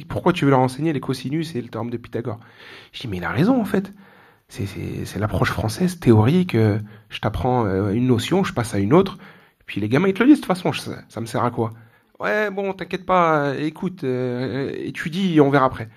pourquoi 0.07 0.33
tu 0.33 0.45
veux 0.45 0.51
leur 0.51 0.59
enseigner? 0.59 0.93
Les 0.93 0.99
cosinus 0.99 1.55
et 1.55 1.61
le 1.61 1.67
théorème 1.67 1.89
de 1.89 1.97
Pythagore 1.97 2.39
Je 2.91 3.01
dis 3.01 3.07
mais 3.07 3.17
il 3.17 3.23
a 3.23 3.31
raison 3.31 3.59
en 3.59 3.65
fait. 3.65 3.91
C'est 4.49 5.19
l'approche 5.19 5.51
française 5.51 5.99
théorique. 5.99 6.55
Euh, 6.55 6.79
je 7.09 7.19
t'apprends 7.19 7.65
euh, 7.65 7.91
une 7.91 8.07
notion, 8.07 8.43
je 8.43 8.53
passe 8.53 8.75
à 8.75 8.79
une 8.79 8.93
autre. 8.93 9.17
Puis 9.65 9.81
les 9.81 9.89
gamins 9.89 10.07
ils 10.07 10.13
te 10.13 10.21
le 10.21 10.29
disent 10.29 10.41
de 10.41 10.45
toute 10.45 10.57
façon. 10.57 10.73
ça 10.73 11.21
me 11.21 11.25
sert 11.25 11.43
à 11.43 11.49
quoi? 11.49 11.71
Ouais, 12.19 12.51
bon, 12.51 12.73
t'inquiète 12.73 13.05
pas, 13.05 13.55
écoute, 13.57 14.03
étudie, 14.03 15.39
on 15.39 15.49
verra 15.49 15.65
après. 15.65 15.87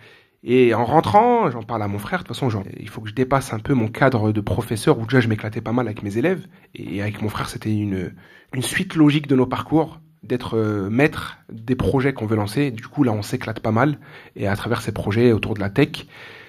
Et 0.44 0.74
en 0.74 0.84
rentrant, 0.84 1.50
j'en 1.50 1.62
parle 1.62 1.82
à 1.82 1.88
mon 1.88 1.98
frère, 1.98 2.20
de 2.20 2.24
toute 2.24 2.34
façon, 2.36 2.50
genre, 2.50 2.64
il 2.78 2.88
faut 2.88 3.00
que 3.00 3.08
je 3.08 3.14
dépasse 3.14 3.52
un 3.52 3.60
peu 3.60 3.74
mon 3.74 3.88
cadre 3.88 4.32
de 4.32 4.40
professeur, 4.40 4.98
où 4.98 5.04
déjà 5.04 5.20
je 5.20 5.28
m'éclatais 5.28 5.60
pas 5.60 5.72
mal 5.72 5.86
avec 5.86 6.02
mes 6.02 6.18
élèves. 6.18 6.46
Et 6.74 7.00
avec 7.00 7.22
mon 7.22 7.28
frère, 7.28 7.48
c'était 7.48 7.72
une, 7.72 8.12
une 8.52 8.62
suite 8.62 8.96
logique 8.96 9.28
de 9.28 9.36
nos 9.36 9.46
parcours, 9.46 10.00
d'être 10.24 10.56
euh, 10.56 10.90
maître 10.90 11.38
des 11.50 11.76
projets 11.76 12.12
qu'on 12.12 12.26
veut 12.26 12.36
lancer. 12.36 12.72
Du 12.72 12.88
coup, 12.88 13.04
là, 13.04 13.12
on 13.12 13.22
s'éclate 13.22 13.60
pas 13.60 13.70
mal. 13.70 13.98
Et 14.34 14.48
à 14.48 14.56
travers 14.56 14.82
ces 14.82 14.92
projets 14.92 15.32
autour 15.32 15.54
de 15.54 15.60
la 15.60 15.70
tech, 15.70 16.06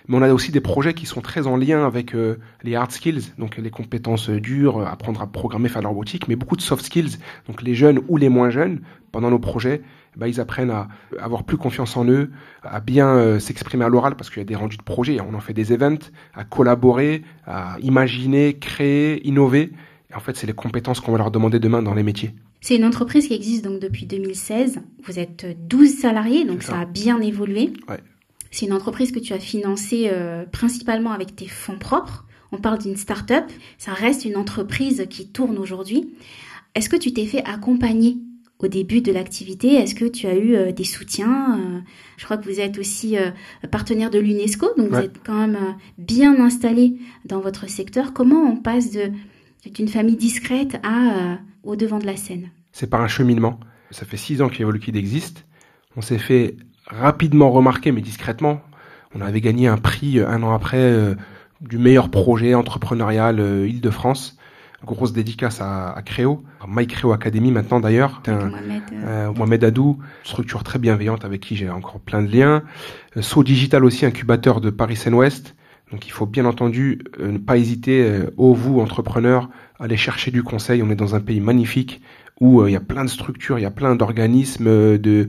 mais 0.07 0.17
on 0.17 0.21
a 0.21 0.33
aussi 0.33 0.51
des 0.51 0.61
projets 0.61 0.93
qui 0.93 1.05
sont 1.05 1.21
très 1.21 1.47
en 1.47 1.55
lien 1.55 1.85
avec 1.85 2.13
euh, 2.13 2.39
les 2.63 2.75
hard 2.75 2.91
skills, 2.91 3.33
donc 3.37 3.57
les 3.57 3.69
compétences 3.69 4.29
dures, 4.29 4.85
apprendre 4.85 5.21
à 5.21 5.27
programmer, 5.27 5.69
faire 5.69 5.81
de 5.81 5.85
la 5.85 5.89
robotique, 5.89 6.27
mais 6.27 6.35
beaucoup 6.35 6.55
de 6.55 6.61
soft 6.61 6.85
skills, 6.85 7.17
donc 7.47 7.61
les 7.61 7.75
jeunes 7.75 7.99
ou 8.07 8.17
les 8.17 8.29
moins 8.29 8.49
jeunes, 8.49 8.81
pendant 9.11 9.29
nos 9.29 9.39
projets, 9.39 9.81
bah, 10.17 10.27
ils 10.27 10.39
apprennent 10.39 10.71
à 10.71 10.87
avoir 11.19 11.43
plus 11.43 11.57
confiance 11.57 11.95
en 11.97 12.05
eux, 12.05 12.31
à 12.63 12.79
bien 12.79 13.07
euh, 13.07 13.39
s'exprimer 13.39 13.85
à 13.85 13.89
l'oral 13.89 14.15
parce 14.15 14.29
qu'il 14.29 14.39
y 14.39 14.41
a 14.41 14.45
des 14.45 14.55
rendus 14.55 14.77
de 14.77 14.83
projets, 14.83 15.19
on 15.21 15.33
en 15.33 15.39
fait 15.39 15.53
des 15.53 15.71
events, 15.71 16.09
à 16.33 16.43
collaborer, 16.43 17.23
à 17.45 17.77
imaginer, 17.81 18.57
créer, 18.57 19.25
innover. 19.27 19.71
Et 20.11 20.15
en 20.15 20.19
fait, 20.19 20.35
c'est 20.35 20.47
les 20.47 20.53
compétences 20.53 20.99
qu'on 20.99 21.11
va 21.11 21.17
leur 21.17 21.31
demander 21.31 21.59
demain 21.59 21.81
dans 21.81 21.93
les 21.93 22.03
métiers. 22.03 22.33
C'est 22.61 22.75
une 22.75 22.85
entreprise 22.85 23.27
qui 23.27 23.33
existe 23.33 23.65
donc 23.65 23.79
depuis 23.79 24.05
2016. 24.05 24.81
Vous 25.03 25.19
êtes 25.19 25.45
12 25.67 25.89
salariés, 25.89 26.45
donc 26.45 26.63
ça. 26.63 26.79
a 26.79 26.85
bien 26.85 27.19
évolué. 27.19 27.73
Ouais. 27.89 27.99
C'est 28.53 28.67
une 28.67 28.73
entreprise 28.73 29.11
que 29.11 29.17
tu 29.17 29.33
as 29.33 29.39
financée 29.39 30.09
euh, 30.11 30.45
principalement 30.45 31.11
avec 31.11 31.35
tes 31.35 31.47
fonds 31.47 31.79
propres. 31.79 32.23
On 32.51 32.59
parle 32.59 32.77
d'une 32.77 32.95
start-up. 32.95 33.45
Ça 33.79 33.93
reste 33.93 34.25
une 34.25 34.37
entreprise 34.37 35.07
qui 35.09 35.27
tourne 35.27 35.57
aujourd'hui. 35.57 36.13
Est-ce 36.75 36.87
que 36.87 36.95
tu 36.95 37.11
t'es 37.13 37.25
fait 37.25 37.43
accompagner 37.45 38.17
au 38.59 38.67
début 38.67 39.01
de 39.01 39.11
l'activité? 39.11 39.73
Est-ce 39.73 39.95
que 39.95 40.05
tu 40.05 40.27
as 40.27 40.35
eu 40.35 40.53
euh, 40.53 40.71
des 40.71 40.83
soutiens 40.83 41.57
euh, 41.59 41.79
Je 42.17 42.25
crois 42.25 42.37
que 42.37 42.45
vous 42.45 42.59
êtes 42.59 42.77
aussi 42.77 43.15
partenaire 43.71 44.11
de 44.11 44.19
l'UNESCO, 44.19 44.67
donc 44.77 44.89
vous 44.89 44.99
êtes 44.99 45.17
quand 45.25 45.47
même 45.47 45.75
bien 45.97 46.39
installé 46.39 46.99
dans 47.25 47.39
votre 47.39 47.67
secteur. 47.67 48.13
Comment 48.13 48.43
on 48.43 48.57
passe 48.57 48.91
d'une 48.91 49.87
famille 49.87 50.15
discrète 50.15 50.79
à 50.83 51.39
au 51.63 51.75
devant 51.75 51.97
de 51.97 52.05
la 52.05 52.17
scène? 52.17 52.51
C'est 52.71 52.87
par 52.87 53.01
un 53.01 53.07
cheminement. 53.07 53.59
Ça 53.89 54.05
fait 54.05 54.17
six 54.17 54.43
ans 54.43 54.49
qu'Evolukid 54.49 54.95
existe. 54.95 55.43
On 55.95 56.01
s'est 56.01 56.19
fait 56.19 56.55
rapidement 56.87 57.51
remarqué, 57.51 57.91
mais 57.91 58.01
discrètement. 58.01 58.61
On 59.15 59.21
avait 59.21 59.41
gagné 59.41 59.67
un 59.67 59.77
prix 59.77 60.19
euh, 60.19 60.27
un 60.27 60.43
an 60.43 60.53
après 60.53 60.77
euh, 60.77 61.15
du 61.61 61.77
meilleur 61.77 62.09
projet 62.09 62.55
entrepreneurial 62.55 63.39
euh, 63.39 63.67
Île-de-France. 63.67 64.37
Grosse 64.85 65.13
dédicace 65.13 65.61
à, 65.61 65.91
à 65.91 66.01
Créo, 66.01 66.43
My 66.67 66.85
Créo 66.87 67.13
Academy 67.13 67.51
maintenant 67.51 67.79
d'ailleurs. 67.79 68.21
Mohamed, 68.27 68.83
Mohamed 69.37 69.63
Adou, 69.63 69.99
structure 70.25 70.61
très 70.65 70.77
bienveillante 70.77 71.23
avec 71.23 71.39
qui 71.39 71.55
j'ai 71.55 71.69
encore 71.69 72.01
plein 72.01 72.21
de 72.21 72.27
liens. 72.29 72.63
So 73.21 73.43
Digital 73.43 73.85
aussi, 73.85 74.05
incubateur 74.05 74.59
de 74.59 74.69
Paris 74.69 74.97
Seine-Ouest. 74.97 75.55
Donc 75.93 76.07
il 76.07 76.11
faut 76.11 76.25
bien 76.25 76.43
entendu 76.45 77.03
ne 77.19 77.37
pas 77.37 77.55
hésiter, 77.55 78.23
ô 78.35 78.53
vous 78.53 78.81
entrepreneurs, 78.81 79.49
à 79.79 79.83
aller 79.83 79.95
chercher 79.95 80.31
du 80.31 80.43
conseil. 80.43 80.81
On 80.83 80.89
est 80.89 80.95
dans 80.95 81.13
un 81.13 81.21
pays 81.21 81.39
magnifique 81.39 82.01
où 82.39 82.61
euh, 82.61 82.69
il 82.69 82.73
y 82.73 82.75
a 82.75 82.81
plein 82.81 83.05
de 83.05 83.09
structures, 83.09 83.59
il 83.59 83.61
y 83.61 83.65
a 83.65 83.71
plein 83.71 83.95
d'organismes, 83.95 84.67
euh, 84.67 84.97
de, 84.97 85.27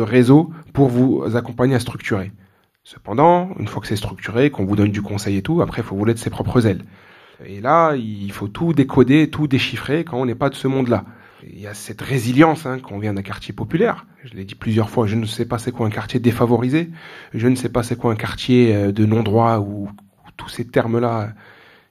réseaux 0.00 0.50
pour 0.72 0.88
vous 0.88 1.24
accompagner 1.36 1.74
à 1.74 1.80
structurer. 1.80 2.32
Cependant, 2.84 3.50
une 3.58 3.66
fois 3.66 3.80
que 3.80 3.88
c'est 3.88 3.96
structuré, 3.96 4.50
qu'on 4.50 4.64
vous 4.64 4.76
donne 4.76 4.90
du 4.90 5.02
conseil 5.02 5.36
et 5.36 5.42
tout, 5.42 5.60
après, 5.60 5.82
il 5.82 5.84
faut 5.84 5.96
voler 5.96 6.14
de 6.14 6.18
ses 6.18 6.30
propres 6.30 6.66
ailes. 6.66 6.84
Et 7.44 7.60
là, 7.60 7.94
il 7.96 8.32
faut 8.32 8.48
tout 8.48 8.72
décoder, 8.72 9.28
tout 9.28 9.46
déchiffrer 9.46 10.04
quand 10.04 10.18
on 10.18 10.26
n'est 10.26 10.36
pas 10.36 10.48
de 10.48 10.54
ce 10.54 10.68
monde-là. 10.68 11.04
Il 11.42 11.60
y 11.60 11.66
a 11.66 11.74
cette 11.74 12.00
résilience 12.00 12.64
hein, 12.64 12.78
qu'on 12.78 12.98
vient 12.98 13.12
d'un 13.12 13.22
quartier 13.22 13.52
populaire. 13.52 14.06
Je 14.24 14.34
l'ai 14.34 14.44
dit 14.44 14.54
plusieurs 14.54 14.88
fois, 14.88 15.06
je 15.06 15.16
ne 15.16 15.26
sais 15.26 15.44
pas 15.44 15.58
c'est 15.58 15.72
quoi 15.72 15.86
un 15.86 15.90
quartier 15.90 16.18
défavorisé, 16.18 16.90
je 17.34 17.46
ne 17.46 17.54
sais 17.54 17.68
pas 17.68 17.82
c'est 17.82 17.96
quoi 17.96 18.12
un 18.12 18.16
quartier 18.16 18.74
euh, 18.74 18.92
de 18.92 19.04
non-droit 19.04 19.58
ou, 19.58 19.88
tous 20.36 20.48
ces 20.48 20.66
termes-là 20.66 21.32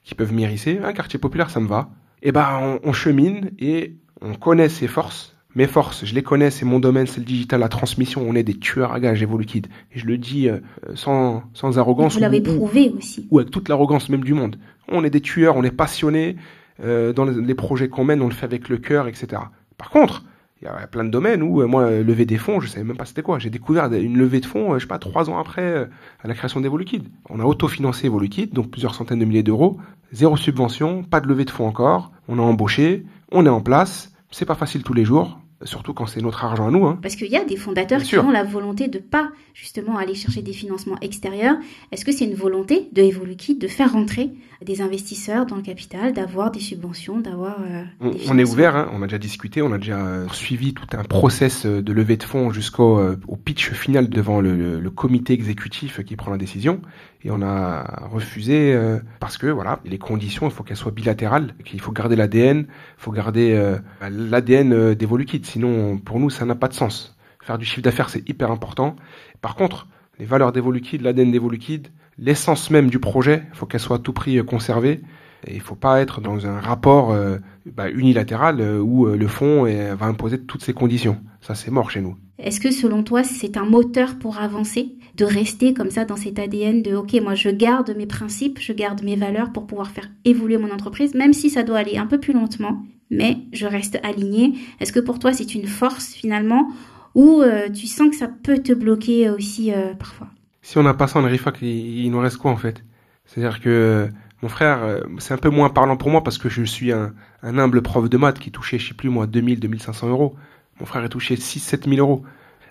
qui 0.04 0.16
peuvent 0.16 0.34
m'irrisser. 0.34 0.80
Un 0.84 0.94
quartier 0.94 1.20
populaire, 1.20 1.50
ça 1.50 1.60
me 1.60 1.68
va. 1.68 1.90
Et 2.22 2.30
eh 2.30 2.32
ben, 2.32 2.80
on 2.84 2.94
chemine 2.94 3.52
et 3.60 3.98
on 4.22 4.34
connaît 4.34 4.70
ses 4.70 4.88
forces, 4.88 5.36
Mes 5.56 5.68
forces, 5.68 6.04
je 6.06 6.14
les 6.14 6.24
connais, 6.24 6.52
c'est 6.52 6.66
mon 6.66 6.80
domaine, 6.80 7.08
c'est 7.08 7.20
le 7.20 7.26
digital, 7.26 7.60
la 7.60 7.70
transmission. 7.70 8.26
On 8.28 8.36
est 8.36 8.44
des 8.44 8.58
tueurs 8.58 8.92
à 8.92 9.00
gages 9.00 9.22
Evoluquid. 9.22 9.68
Et 9.94 10.00
je 10.00 10.06
le 10.06 10.18
dis 10.18 10.50
euh, 10.50 10.60
sans, 10.96 11.44
sans 11.54 11.78
arrogance. 11.78 12.16
Vous 12.16 12.20
l'avez 12.20 12.42
prouvé 12.42 12.94
aussi. 12.98 13.28
Ou 13.32 13.40
avec 13.40 13.52
toute 13.52 13.70
l'arrogance 13.70 14.10
même 14.10 14.24
du 14.24 14.34
monde. 14.34 14.58
On 14.90 15.04
est 15.04 15.10
des 15.10 15.22
tueurs, 15.22 15.56
on 15.56 15.64
est 15.64 15.72
passionnés. 15.72 16.36
Euh, 16.84 17.14
dans 17.14 17.24
les, 17.24 17.56
projets 17.56 17.88
qu'on 17.88 18.04
mène, 18.04 18.22
on 18.22 18.28
le 18.28 18.34
fait 18.34 18.46
avec 18.46 18.68
le 18.68 18.78
cœur, 18.78 19.08
etc. 19.08 19.42
Par 19.78 19.90
contre, 19.90 20.26
il 20.62 20.66
y 20.66 20.68
a 20.68 20.88
plein 20.88 21.04
de 21.04 21.10
domaines 21.10 21.44
où 21.44 21.62
euh, 21.62 21.68
moi 21.68 21.90
lever 21.92 22.26
des 22.26 22.38
fonds 22.38 22.60
je 22.60 22.68
savais 22.68 22.84
même 22.84 22.98
pas 22.98 23.06
c'était 23.06 23.22
quoi. 23.22 23.40
J'ai 23.40 23.50
découvert 23.50 23.92
une 23.94 24.18
levée 24.18 24.40
de 24.40 24.46
fonds 24.46 24.74
je 24.76 24.80
sais 24.80 24.88
pas 24.88 25.00
trois 25.00 25.30
ans 25.30 25.38
après 25.38 25.90
à 26.24 26.28
la 26.28 26.34
création 26.34 26.62
d'Evoluquid 26.62 27.08
on 27.30 27.40
a 27.40 27.44
autofinancé 27.44 28.08
Evoluquid 28.08 28.54
donc 28.54 28.72
plusieurs 28.72 28.96
centaines 28.96 29.20
de 29.20 29.26
milliers 29.26 29.44
d'euros. 29.44 29.78
Zéro 30.12 30.38
subvention 30.38 31.04
pas 31.04 31.20
de 31.20 31.28
levée 31.28 31.46
de 31.46 31.52
fonds 31.52 31.68
encore. 31.68 32.12
On 32.28 32.40
a 32.40 32.42
embauché 32.42 33.06
on 33.32 33.46
est 33.46 33.50
en 33.50 33.62
place. 33.62 34.14
C'est 34.32 34.46
pas 34.46 34.56
facile 34.56 34.84
tous 34.84 34.94
les 34.94 35.06
jours 35.06 35.40
surtout 35.66 35.94
quand 35.94 36.06
c'est 36.06 36.22
notre 36.22 36.44
argent 36.46 36.68
à 36.68 36.72
nous. 36.72 36.86
Hein. 36.86 37.00
Parce 37.02 37.16
qu'il 37.16 37.28
y 37.28 37.38
a 37.38 37.44
des 37.44 37.58
fondateurs 37.58 38.02
qui 38.02 38.18
ont 38.18 38.32
la 38.32 38.44
volonté 38.44 38.88
de 38.88 39.00
pas 39.00 39.30
justement 39.54 39.98
aller 39.98 40.16
chercher 40.16 40.42
des 40.42 40.54
financements 40.54 40.98
extérieurs. 41.02 41.56
Est-ce 41.92 42.06
que 42.06 42.12
c'est 42.12 42.26
une 42.26 42.36
volonté 42.36 42.90
de 42.92 43.02
Evoluki 43.02 43.56
de 43.56 43.68
faire 43.68 43.94
rentrer 43.94 44.32
des 44.64 44.82
investisseurs 44.82 45.46
dans 45.46 45.56
le 45.56 45.62
capital, 45.62 46.14
d'avoir 46.14 46.52
des 46.52 46.60
subventions, 46.60 47.20
d'avoir. 47.20 47.58
Euh, 47.62 47.84
on, 48.00 48.38
est 48.38 48.44
ouvert, 48.44 48.76
hein. 48.76 48.90
on 48.94 49.02
a 49.02 49.06
déjà 49.06 49.18
discuté, 49.18 49.62
on 49.62 49.72
a 49.72 49.78
déjà 49.78 49.98
euh, 49.98 50.28
suivi 50.32 50.74
tout 50.74 50.88
un 50.94 51.04
process 51.04 51.66
euh, 51.66 51.82
de 51.82 51.94
levée 51.94 52.18
de 52.18 52.24
fonds 52.24 52.52
jusqu'au 52.52 53.00
au 53.28 53.36
pitch 53.36 53.72
final 53.72 54.10
devant 54.10 54.42
le, 54.42 54.80
le, 54.80 54.90
comité 54.90 55.34
exécutif 55.34 56.04
qui 56.04 56.16
prend 56.16 56.32
la 56.32 56.38
décision. 56.38 56.82
Et 57.24 57.32
on 57.32 57.42
a 57.42 58.08
refusé 58.12 58.78
parce 59.20 59.38
que 59.38 59.48
voilà, 59.48 59.80
les 59.84 59.98
conditions, 59.98 60.48
il 60.48 60.52
faut 60.52 60.64
qu'elles 60.64 60.78
soient 60.78 60.92
bilatérales, 60.92 61.56
qu'il 61.66 61.82
faut 61.82 61.92
garder 61.92 62.16
l'ADN, 62.16 62.60
il 62.60 62.66
faut 62.98 63.12
garder 63.12 63.76
l'ADN 64.02 64.94
d'Evolukit. 64.94 65.42
Sinon, 65.56 66.00
pour 66.00 66.20
nous, 66.20 66.30
ça 66.30 66.44
n'a 66.44 66.54
pas 66.54 66.68
de 66.68 66.74
sens. 66.74 67.16
Faire 67.40 67.58
du 67.58 67.64
chiffre 67.64 67.82
d'affaires, 67.82 68.10
c'est 68.10 68.28
hyper 68.28 68.52
important. 68.52 68.98
Par 69.40 69.56
contre, 69.56 69.88
les 70.20 70.26
valeurs 70.26 70.52
d'Evoluquid, 70.52 71.02
l'ADN 71.02 71.32
d'Evoluquid, 71.32 71.88
l'essence 72.18 72.70
même 72.72 72.90
du 72.90 73.00
projet, 73.00 73.44
il 73.54 73.56
faut 73.56 73.66
qu'elle 73.66 73.80
soit 73.80 73.96
à 73.96 74.00
tout 74.00 74.12
prix 74.12 74.44
conservée. 74.44 75.00
Il 75.48 75.58
ne 75.58 75.62
faut 75.62 75.76
pas 75.76 76.02
être 76.02 76.22
dans 76.22 76.46
un 76.46 76.60
rapport 76.60 77.12
euh, 77.12 77.38
bah, 77.66 77.90
unilatéral 77.90 78.62
euh, 78.62 78.80
où 78.80 79.06
le 79.06 79.28
fonds 79.28 79.64
va 79.64 80.06
imposer 80.06 80.40
toutes 80.40 80.64
ces 80.64 80.74
conditions. 80.74 81.18
Ça, 81.42 81.56
c'est 81.56 81.72
mort 81.72 81.92
chez 81.92 82.02
nous. 82.02 82.16
Est-ce 82.38 82.60
que 82.60 82.72
selon 82.72 83.04
toi, 83.04 83.24
c'est 83.24 83.58
un 83.58 83.66
moteur 83.66 84.18
pour 84.18 84.40
avancer, 84.40 84.96
de 85.16 85.26
rester 85.26 85.74
comme 85.74 85.90
ça 85.90 86.04
dans 86.04 86.18
cet 86.18 86.40
ADN 86.40 86.82
de 86.82 86.96
OK, 86.96 87.14
moi 87.22 87.34
je 87.34 87.50
garde 87.50 87.96
mes 87.96 88.06
principes, 88.06 88.60
je 88.60 88.74
garde 88.74 89.04
mes 89.04 89.16
valeurs 89.16 89.54
pour 89.54 89.66
pouvoir 89.66 89.90
faire 89.90 90.10
évoluer 90.26 90.58
mon 90.58 90.72
entreprise, 90.72 91.16
même 91.16 91.32
si 91.32 91.50
ça 91.50 91.64
doit 91.64 91.78
aller 91.78 91.98
un 91.98 92.08
peu 92.08 92.20
plus 92.20 92.34
lentement, 92.34 92.84
mais 93.10 93.38
je 93.54 93.66
reste 93.66 94.00
aligné. 94.04 94.54
Est-ce 94.82 94.92
que 94.92 95.00
pour 95.00 95.20
toi 95.20 95.32
c'est 95.32 95.56
une 95.56 95.68
force 95.68 96.14
finalement 96.14 96.68
ou 97.14 97.42
tu 97.74 97.88
sens 97.88 98.10
que 98.10 98.18
ça 98.18 98.28
peut 98.28 98.58
te 98.58 98.74
bloquer 98.74 99.30
aussi 99.30 99.72
parfois? 99.98 100.28
Si 100.66 100.80
on 100.80 100.84
n'a 100.84 100.96
pas 100.96 101.06
ça 101.06 101.20
en 101.20 101.24
RIFAC, 101.24 101.62
il, 101.62 102.10
nous 102.10 102.20
reste 102.20 102.38
quoi 102.38 102.50
en 102.50 102.58
fait? 102.58 102.84
C'est-à-dire 103.26 103.62
que 103.62 103.70
euh, 103.70 104.08
mon 104.46 104.50
frère, 104.50 104.84
euh, 104.84 105.00
c'est 105.18 105.34
un 105.34 105.40
peu 105.40 105.50
moins 105.50 105.70
parlant 105.70 105.98
pour 105.98 106.12
moi 106.12 106.24
parce 106.24 106.38
que 106.38 106.50
je 106.50 106.62
suis 106.62 106.92
un, 106.92 107.16
humble 107.42 107.82
prof 107.82 108.08
de 108.08 108.16
maths 108.16 108.38
qui 108.38 108.52
touchait, 108.52 108.78
je 108.78 108.90
sais 108.90 108.94
plus 108.94 109.10
moi, 109.10 109.26
2000, 109.26 109.60
2500 109.60 110.08
euros. 110.08 110.36
Mon 110.80 110.86
frère 110.86 111.04
est 111.04 111.10
touché 111.10 111.36
6, 111.36 111.60
7000 111.60 112.00
euros. 112.00 112.24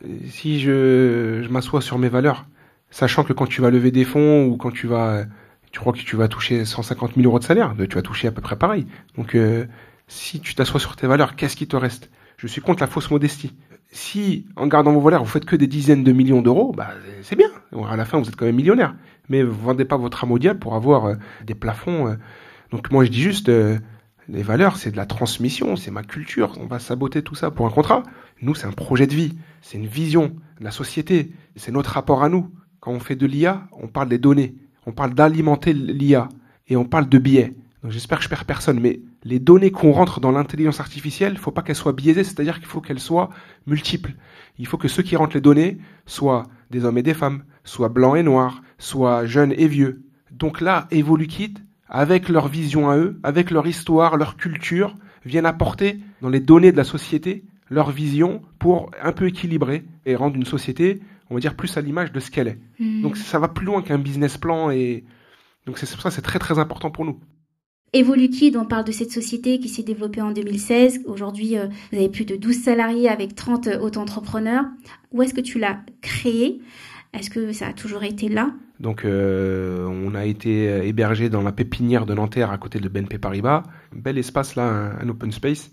Euh, 0.04 0.08
si 0.28 0.60
je, 0.60 1.44
m'assois 1.48 1.80
sur 1.80 1.98
mes 1.98 2.08
valeurs, 2.08 2.46
sachant 2.92 3.24
que 3.24 3.32
quand 3.32 3.46
tu 3.46 3.60
vas 3.60 3.70
lever 3.70 3.90
des 3.90 4.04
fonds 4.04 4.44
ou 4.44 4.56
quand 4.56 4.70
tu 4.70 4.86
vas, 4.86 5.24
tu 5.72 5.80
crois 5.80 5.92
que 5.92 5.98
tu 5.98 6.14
vas 6.14 6.28
toucher 6.28 6.64
150 6.64 7.16
000 7.16 7.26
euros 7.26 7.40
de 7.40 7.44
salaire, 7.44 7.74
tu 7.76 7.96
vas 7.96 8.02
toucher 8.02 8.28
à 8.28 8.30
peu 8.30 8.40
près 8.40 8.54
pareil. 8.54 8.86
Donc, 9.16 9.36
si 10.06 10.38
tu 10.38 10.54
t'assois 10.54 10.78
sur 10.78 10.94
tes 10.94 11.08
valeurs, 11.08 11.34
qu'est-ce 11.34 11.56
qui 11.56 11.66
te 11.66 11.74
reste? 11.74 12.08
Je 12.36 12.46
suis 12.46 12.60
contre 12.60 12.84
la 12.84 12.86
fausse 12.86 13.10
modestie 13.10 13.52
si 13.94 14.46
en 14.56 14.66
gardant 14.66 14.92
vos 14.92 15.00
valeurs, 15.00 15.22
vous 15.22 15.30
faites 15.30 15.44
que 15.44 15.54
des 15.54 15.68
dizaines 15.68 16.02
de 16.02 16.10
millions 16.10 16.42
d'euros, 16.42 16.72
bah, 16.76 16.90
c'est 17.22 17.36
bien. 17.36 17.48
À 17.88 17.96
la 17.96 18.04
fin, 18.04 18.18
vous 18.18 18.28
êtes 18.28 18.34
quand 18.34 18.44
même 18.44 18.56
millionnaire. 18.56 18.96
Mais 19.28 19.44
vous 19.44 19.54
vendez 19.54 19.84
pas 19.84 19.96
votre 19.96 20.24
âme 20.24 20.58
pour 20.58 20.74
avoir 20.74 21.06
euh, 21.06 21.14
des 21.46 21.54
plafonds. 21.54 22.08
Euh. 22.08 22.14
Donc 22.72 22.90
moi, 22.90 23.04
je 23.04 23.10
dis 23.10 23.22
juste, 23.22 23.48
euh, 23.48 23.78
les 24.28 24.42
valeurs, 24.42 24.78
c'est 24.78 24.90
de 24.90 24.96
la 24.96 25.06
transmission, 25.06 25.76
c'est 25.76 25.92
ma 25.92 26.02
culture. 26.02 26.56
On 26.60 26.66
va 26.66 26.80
saboter 26.80 27.22
tout 27.22 27.36
ça 27.36 27.52
pour 27.52 27.66
un 27.66 27.70
contrat. 27.70 28.02
Nous, 28.42 28.56
c'est 28.56 28.66
un 28.66 28.72
projet 28.72 29.06
de 29.06 29.14
vie, 29.14 29.38
c'est 29.62 29.78
une 29.78 29.86
vision 29.86 30.34
de 30.58 30.64
la 30.64 30.72
société, 30.72 31.30
c'est 31.54 31.70
notre 31.70 31.90
rapport 31.90 32.24
à 32.24 32.28
nous. 32.28 32.50
Quand 32.80 32.90
on 32.90 33.00
fait 33.00 33.16
de 33.16 33.26
l'IA, 33.26 33.68
on 33.80 33.86
parle 33.86 34.08
des 34.08 34.18
données, 34.18 34.56
on 34.86 34.92
parle 34.92 35.14
d'alimenter 35.14 35.72
l'IA 35.72 36.28
et 36.66 36.76
on 36.76 36.84
parle 36.84 37.08
de 37.08 37.18
biais. 37.18 37.54
Donc 37.82 37.92
j'espère 37.92 38.18
que 38.18 38.24
je 38.24 38.28
perds 38.28 38.44
personne, 38.44 38.80
mais 38.80 39.00
les 39.24 39.38
données 39.38 39.70
qu'on 39.70 39.92
rentre 39.92 40.20
dans 40.20 40.30
l'intelligence 40.30 40.80
artificielle, 40.80 41.32
il 41.32 41.36
ne 41.36 41.40
faut 41.40 41.50
pas 41.50 41.62
qu'elles 41.62 41.76
soient 41.76 41.92
biaisées, 41.92 42.24
c'est-à-dire 42.24 42.58
qu'il 42.58 42.66
faut 42.66 42.80
qu'elles 42.80 43.00
soient 43.00 43.30
multiples. 43.66 44.12
Il 44.58 44.66
faut 44.66 44.76
que 44.76 44.88
ceux 44.88 45.02
qui 45.02 45.16
rentrent 45.16 45.34
les 45.34 45.40
données 45.40 45.78
soient 46.06 46.44
des 46.70 46.84
hommes 46.84 46.98
et 46.98 47.02
des 47.02 47.14
femmes, 47.14 47.44
soient 47.64 47.88
blancs 47.88 48.16
et 48.16 48.22
noirs, 48.22 48.62
soient 48.78 49.24
jeunes 49.26 49.54
et 49.56 49.66
vieux. 49.66 50.02
Donc 50.30 50.60
là, 50.60 50.86
Evolukit, 50.90 51.54
avec 51.88 52.28
leur 52.28 52.48
vision 52.48 52.90
à 52.90 52.98
eux, 52.98 53.18
avec 53.22 53.50
leur 53.50 53.66
histoire, 53.66 54.16
leur 54.16 54.36
culture, 54.36 54.94
viennent 55.24 55.46
apporter 55.46 56.00
dans 56.20 56.28
les 56.28 56.40
données 56.40 56.72
de 56.72 56.76
la 56.76 56.84
société 56.84 57.44
leur 57.70 57.90
vision 57.90 58.42
pour 58.58 58.90
un 59.02 59.12
peu 59.12 59.26
équilibrer 59.26 59.84
et 60.04 60.16
rendre 60.16 60.36
une 60.36 60.44
société, 60.44 61.00
on 61.30 61.34
va 61.34 61.40
dire, 61.40 61.54
plus 61.54 61.76
à 61.76 61.80
l'image 61.80 62.12
de 62.12 62.20
ce 62.20 62.30
qu'elle 62.30 62.48
est. 62.48 62.58
Hmm. 62.78 63.02
Donc 63.02 63.16
ça 63.16 63.38
va 63.38 63.48
plus 63.48 63.64
loin 63.64 63.80
qu'un 63.82 63.98
business 63.98 64.36
plan 64.36 64.70
et 64.70 65.04
donc 65.66 65.78
c'est 65.78 65.90
pour 65.90 66.02
ça 66.02 66.10
c'est 66.10 66.22
très 66.22 66.38
très 66.38 66.58
important 66.58 66.90
pour 66.90 67.04
nous. 67.04 67.18
Evolukid, 67.94 68.56
on 68.56 68.64
parle 68.64 68.82
de 68.82 68.90
cette 68.90 69.12
société 69.12 69.60
qui 69.60 69.68
s'est 69.68 69.84
développée 69.84 70.20
en 70.20 70.32
2016. 70.32 71.02
Aujourd'hui, 71.04 71.56
euh, 71.56 71.68
vous 71.92 71.98
avez 71.98 72.08
plus 72.08 72.24
de 72.24 72.34
12 72.34 72.56
salariés 72.56 73.08
avec 73.08 73.36
30 73.36 73.68
euh, 73.68 73.78
auto-entrepreneurs. 73.78 74.64
Où 75.12 75.22
est-ce 75.22 75.32
que 75.32 75.40
tu 75.40 75.60
l'as 75.60 75.78
créé 76.02 76.60
Est-ce 77.12 77.30
que 77.30 77.52
ça 77.52 77.68
a 77.68 77.72
toujours 77.72 78.02
été 78.02 78.28
là? 78.28 78.50
Donc 78.80 79.04
euh, 79.04 79.86
on 79.86 80.16
a 80.16 80.24
été 80.24 80.88
hébergé 80.88 81.28
dans 81.28 81.42
la 81.42 81.52
pépinière 81.52 82.04
de 82.04 82.14
Nanterre 82.14 82.50
à 82.50 82.58
côté 82.58 82.80
de 82.80 82.88
BNP 82.88 83.18
Paribas. 83.18 83.62
Un 83.94 84.00
bel 84.00 84.18
espace 84.18 84.56
là, 84.56 84.96
un, 85.00 85.08
open 85.08 85.30
space. 85.30 85.70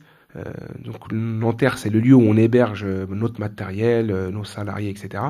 donc 0.86 1.12
Nanterre 1.12 1.80
c'est 1.80 1.90
le 1.90 2.00
lieu 2.00 2.14
où 2.14 2.22
on 2.22 2.38
héberge 2.38 2.86
notre 2.86 3.40
matériel, 3.40 4.30
nos 4.32 4.44
salariés, 4.44 4.92
etc. 4.92 5.24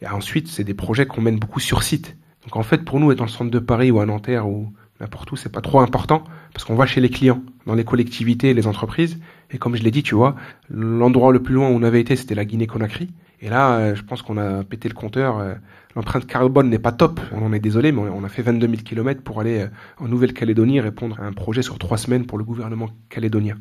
Et 0.00 0.08
ensuite 0.08 0.48
c'est 0.48 0.64
des 0.64 0.74
projets 0.74 1.06
qu'on 1.06 1.20
mène 1.20 1.38
beaucoup 1.38 1.60
sur 1.60 1.84
site. 1.84 2.16
Donc 2.42 2.56
en 2.56 2.64
fait 2.64 2.84
pour 2.84 2.98
nous 2.98 3.12
être 3.12 3.18
dans 3.18 3.24
le 3.24 3.30
centre 3.30 3.52
de 3.52 3.60
Paris 3.60 3.92
ou 3.92 4.00
à 4.00 4.06
Nanterre 4.06 4.48
ou 4.48 4.72
pour 5.06 5.26
tout, 5.26 5.36
c'est 5.36 5.52
pas 5.52 5.60
trop 5.60 5.80
important 5.80 6.24
parce 6.52 6.64
qu'on 6.64 6.74
va 6.74 6.86
chez 6.86 7.00
les 7.00 7.10
clients, 7.10 7.42
dans 7.66 7.74
les 7.74 7.84
collectivités 7.84 8.50
et 8.50 8.54
les 8.54 8.66
entreprises. 8.66 9.18
Et 9.52 9.58
comme 9.58 9.76
je 9.76 9.82
l'ai 9.82 9.90
dit, 9.90 10.02
tu 10.02 10.14
vois, 10.14 10.34
l'endroit 10.70 11.32
le 11.32 11.42
plus 11.42 11.54
loin 11.54 11.68
où 11.68 11.72
on 11.72 11.82
avait 11.82 12.00
été, 12.00 12.16
c'était 12.16 12.34
la 12.34 12.44
Guinée-Conakry. 12.44 13.10
Et 13.42 13.48
là, 13.48 13.76
euh, 13.76 13.94
je 13.96 14.02
pense 14.04 14.22
qu'on 14.22 14.38
a 14.38 14.62
pété 14.62 14.88
le 14.88 14.94
compteur. 14.94 15.38
Euh, 15.38 15.54
l'empreinte 15.96 16.26
carbone 16.26 16.70
n'est 16.70 16.78
pas 16.78 16.92
top, 16.92 17.20
on 17.32 17.44
en 17.44 17.52
est 17.52 17.58
désolé, 17.58 17.90
mais 17.90 18.00
on 18.00 18.22
a 18.22 18.28
fait 18.28 18.40
22 18.40 18.68
000 18.68 18.82
km 18.84 19.20
pour 19.20 19.40
aller 19.40 19.62
euh, 19.62 19.66
en 19.98 20.06
Nouvelle-Calédonie 20.06 20.80
répondre 20.80 21.18
à 21.20 21.24
un 21.24 21.32
projet 21.32 21.60
sur 21.60 21.76
trois 21.76 21.98
semaines 21.98 22.24
pour 22.24 22.38
le 22.38 22.44
gouvernement 22.44 22.90
calédonien. 23.08 23.56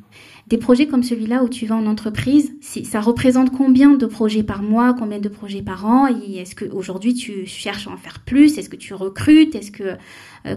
Des 0.48 0.60
projets 0.60 0.86
comme 0.86 1.01
celui-là 1.01 1.43
où 1.43 1.50
tu 1.50 1.65
vas 1.65 1.75
en 1.75 1.88
entreprise, 1.88 2.53
ça 2.62 3.01
représente 3.01 3.51
combien 3.51 3.95
de 3.95 4.05
projets 4.05 4.43
par 4.43 4.62
mois, 4.62 4.93
combien 4.93 5.19
de 5.19 5.29
projets 5.29 5.63
par 5.63 5.88
an? 5.88 6.05
Est-ce 6.05 6.55
qu'aujourd'hui 6.55 7.15
tu 7.15 7.48
cherches 7.48 7.88
à 7.88 7.91
en 7.91 7.98
faire 7.98 8.19
plus? 8.19 8.60
Est-ce 8.60 8.69
que 8.69 8.75
tu 8.75 8.93
recrutes? 8.93 9.55
Est-ce 9.55 9.71
que 9.71 9.98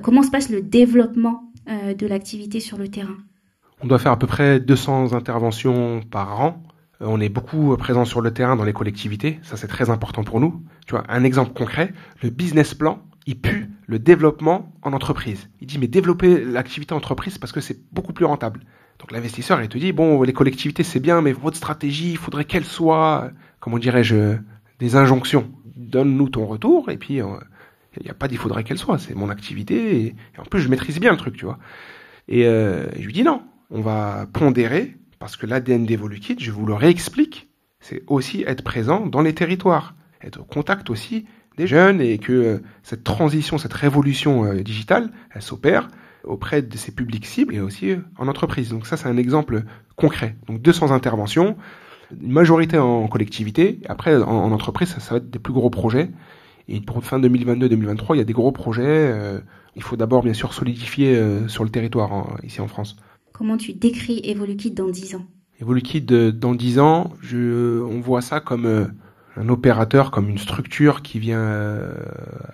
comment 0.02 0.22
se 0.22 0.30
passe 0.30 0.50
le 0.50 0.60
développement 0.60 1.50
de 1.66 2.06
l'activité 2.06 2.60
sur 2.60 2.76
le 2.76 2.88
terrain? 2.88 3.16
On 3.84 3.86
doit 3.86 3.98
faire 3.98 4.12
à 4.12 4.18
peu 4.18 4.26
près 4.26 4.60
200 4.60 5.12
interventions 5.12 6.00
par 6.10 6.40
an 6.40 6.62
euh, 7.02 7.06
on 7.06 7.20
est 7.20 7.28
beaucoup 7.28 7.76
présent 7.76 8.06
sur 8.06 8.22
le 8.22 8.32
terrain 8.32 8.56
dans 8.56 8.64
les 8.64 8.72
collectivités, 8.72 9.40
ça 9.42 9.58
c'est 9.58 9.66
très 9.66 9.90
important 9.90 10.24
pour 10.24 10.40
nous. 10.40 10.62
Tu 10.86 10.92
vois, 10.92 11.04
un 11.10 11.22
exemple 11.22 11.52
concret, 11.52 11.92
le 12.22 12.30
business 12.30 12.72
plan, 12.72 13.02
il 13.26 13.38
pue 13.38 13.68
le 13.86 13.98
développement 13.98 14.72
en 14.80 14.94
entreprise. 14.94 15.50
Il 15.60 15.66
dit 15.66 15.78
mais 15.78 15.86
développer 15.86 16.42
l'activité 16.42 16.94
entreprise 16.94 17.36
parce 17.36 17.52
que 17.52 17.60
c'est 17.60 17.78
beaucoup 17.92 18.14
plus 18.14 18.24
rentable. 18.24 18.60
Donc 19.00 19.12
l'investisseur 19.12 19.60
il 19.60 19.68
te 19.68 19.76
dit 19.76 19.92
bon 19.92 20.22
les 20.22 20.32
collectivités 20.32 20.82
c'est 20.82 21.00
bien 21.00 21.20
mais 21.20 21.32
votre 21.32 21.58
stratégie 21.58 22.12
il 22.12 22.16
faudrait 22.16 22.46
qu'elle 22.46 22.64
soit 22.64 23.32
comment 23.60 23.78
dirais-je 23.78 24.36
des 24.78 24.96
injonctions. 24.96 25.50
Donne-nous 25.76 26.30
ton 26.30 26.46
retour 26.46 26.90
et 26.90 26.96
puis 26.96 27.20
euh, 27.20 27.26
il 27.98 28.04
n'y 28.04 28.10
a 28.10 28.14
pas 28.14 28.28
d'il 28.28 28.38
faudrait 28.38 28.64
qu'elle 28.64 28.78
soit, 28.78 28.98
c'est 28.98 29.14
mon 29.14 29.28
activité 29.28 30.06
et, 30.06 30.14
en 30.38 30.44
plus 30.44 30.60
je 30.60 30.70
maîtrise 30.70 30.98
bien 31.00 31.10
le 31.10 31.18
truc 31.18 31.36
tu 31.36 31.44
vois. 31.44 31.58
Et 32.28 32.46
euh, 32.46 32.86
je 32.98 33.04
lui 33.04 33.12
dis 33.12 33.22
non, 33.22 33.42
on 33.70 33.80
va 33.80 34.26
pondérer 34.32 34.96
parce 35.18 35.36
que 35.36 35.46
l'ADN 35.46 35.86
d'Evolukit, 35.86 36.36
je 36.38 36.50
vous 36.50 36.66
le 36.66 36.74
réexplique, 36.74 37.48
c'est 37.80 38.02
aussi 38.06 38.44
être 38.46 38.62
présent 38.62 39.06
dans 39.06 39.22
les 39.22 39.34
territoires, 39.34 39.94
être 40.22 40.40
au 40.40 40.44
contact 40.44 40.90
aussi 40.90 41.26
des 41.56 41.66
jeunes 41.66 42.00
et 42.00 42.18
que 42.18 42.32
euh, 42.32 42.58
cette 42.82 43.04
transition, 43.04 43.58
cette 43.58 43.72
révolution 43.72 44.44
euh, 44.44 44.62
digitale, 44.62 45.10
elle 45.34 45.42
s'opère 45.42 45.88
auprès 46.24 46.62
de 46.62 46.76
ces 46.76 46.92
publics 46.92 47.26
cibles 47.26 47.54
et 47.54 47.60
aussi 47.60 47.90
euh, 47.90 47.98
en 48.18 48.28
entreprise. 48.28 48.70
Donc 48.70 48.86
ça, 48.86 48.96
c'est 48.96 49.08
un 49.08 49.16
exemple 49.16 49.62
concret. 49.96 50.36
Donc 50.46 50.62
200 50.62 50.90
interventions, 50.90 51.56
une 52.20 52.32
majorité 52.32 52.78
en 52.78 53.06
collectivité, 53.08 53.80
après 53.88 54.16
en, 54.16 54.52
entreprise, 54.52 54.96
ça, 54.98 55.14
va 55.14 55.16
être 55.18 55.30
des 55.30 55.38
plus 55.38 55.52
gros 55.52 55.70
projets. 55.70 56.10
Et 56.68 56.80
pour 56.80 57.04
fin 57.04 57.20
2022-2023, 57.20 58.14
il 58.14 58.18
y 58.18 58.20
a 58.20 58.24
des 58.24 58.32
gros 58.32 58.52
projets. 58.52 59.12
il 59.76 59.82
faut 59.82 59.96
d'abord 59.96 60.22
bien 60.22 60.32
sûr 60.32 60.54
solidifier 60.54 61.20
sur 61.46 61.62
le 61.62 61.68
territoire 61.68 62.38
ici 62.42 62.62
en 62.62 62.68
France. 62.68 62.96
Comment 63.36 63.56
tu 63.56 63.72
décris 63.72 64.20
Evolukit 64.22 64.70
dans 64.70 64.88
10 64.88 65.16
ans 65.16 65.26
Evoluliquide, 65.60 66.12
euh, 66.12 66.30
dans 66.30 66.54
10 66.54 66.78
ans, 66.78 67.12
je, 67.20 67.82
on 67.82 67.98
voit 67.98 68.20
ça 68.20 68.38
comme 68.38 68.64
euh, 68.64 68.86
un 69.36 69.48
opérateur, 69.48 70.12
comme 70.12 70.28
une 70.28 70.38
structure 70.38 71.02
qui 71.02 71.18
vient 71.18 71.40
euh, 71.40 71.94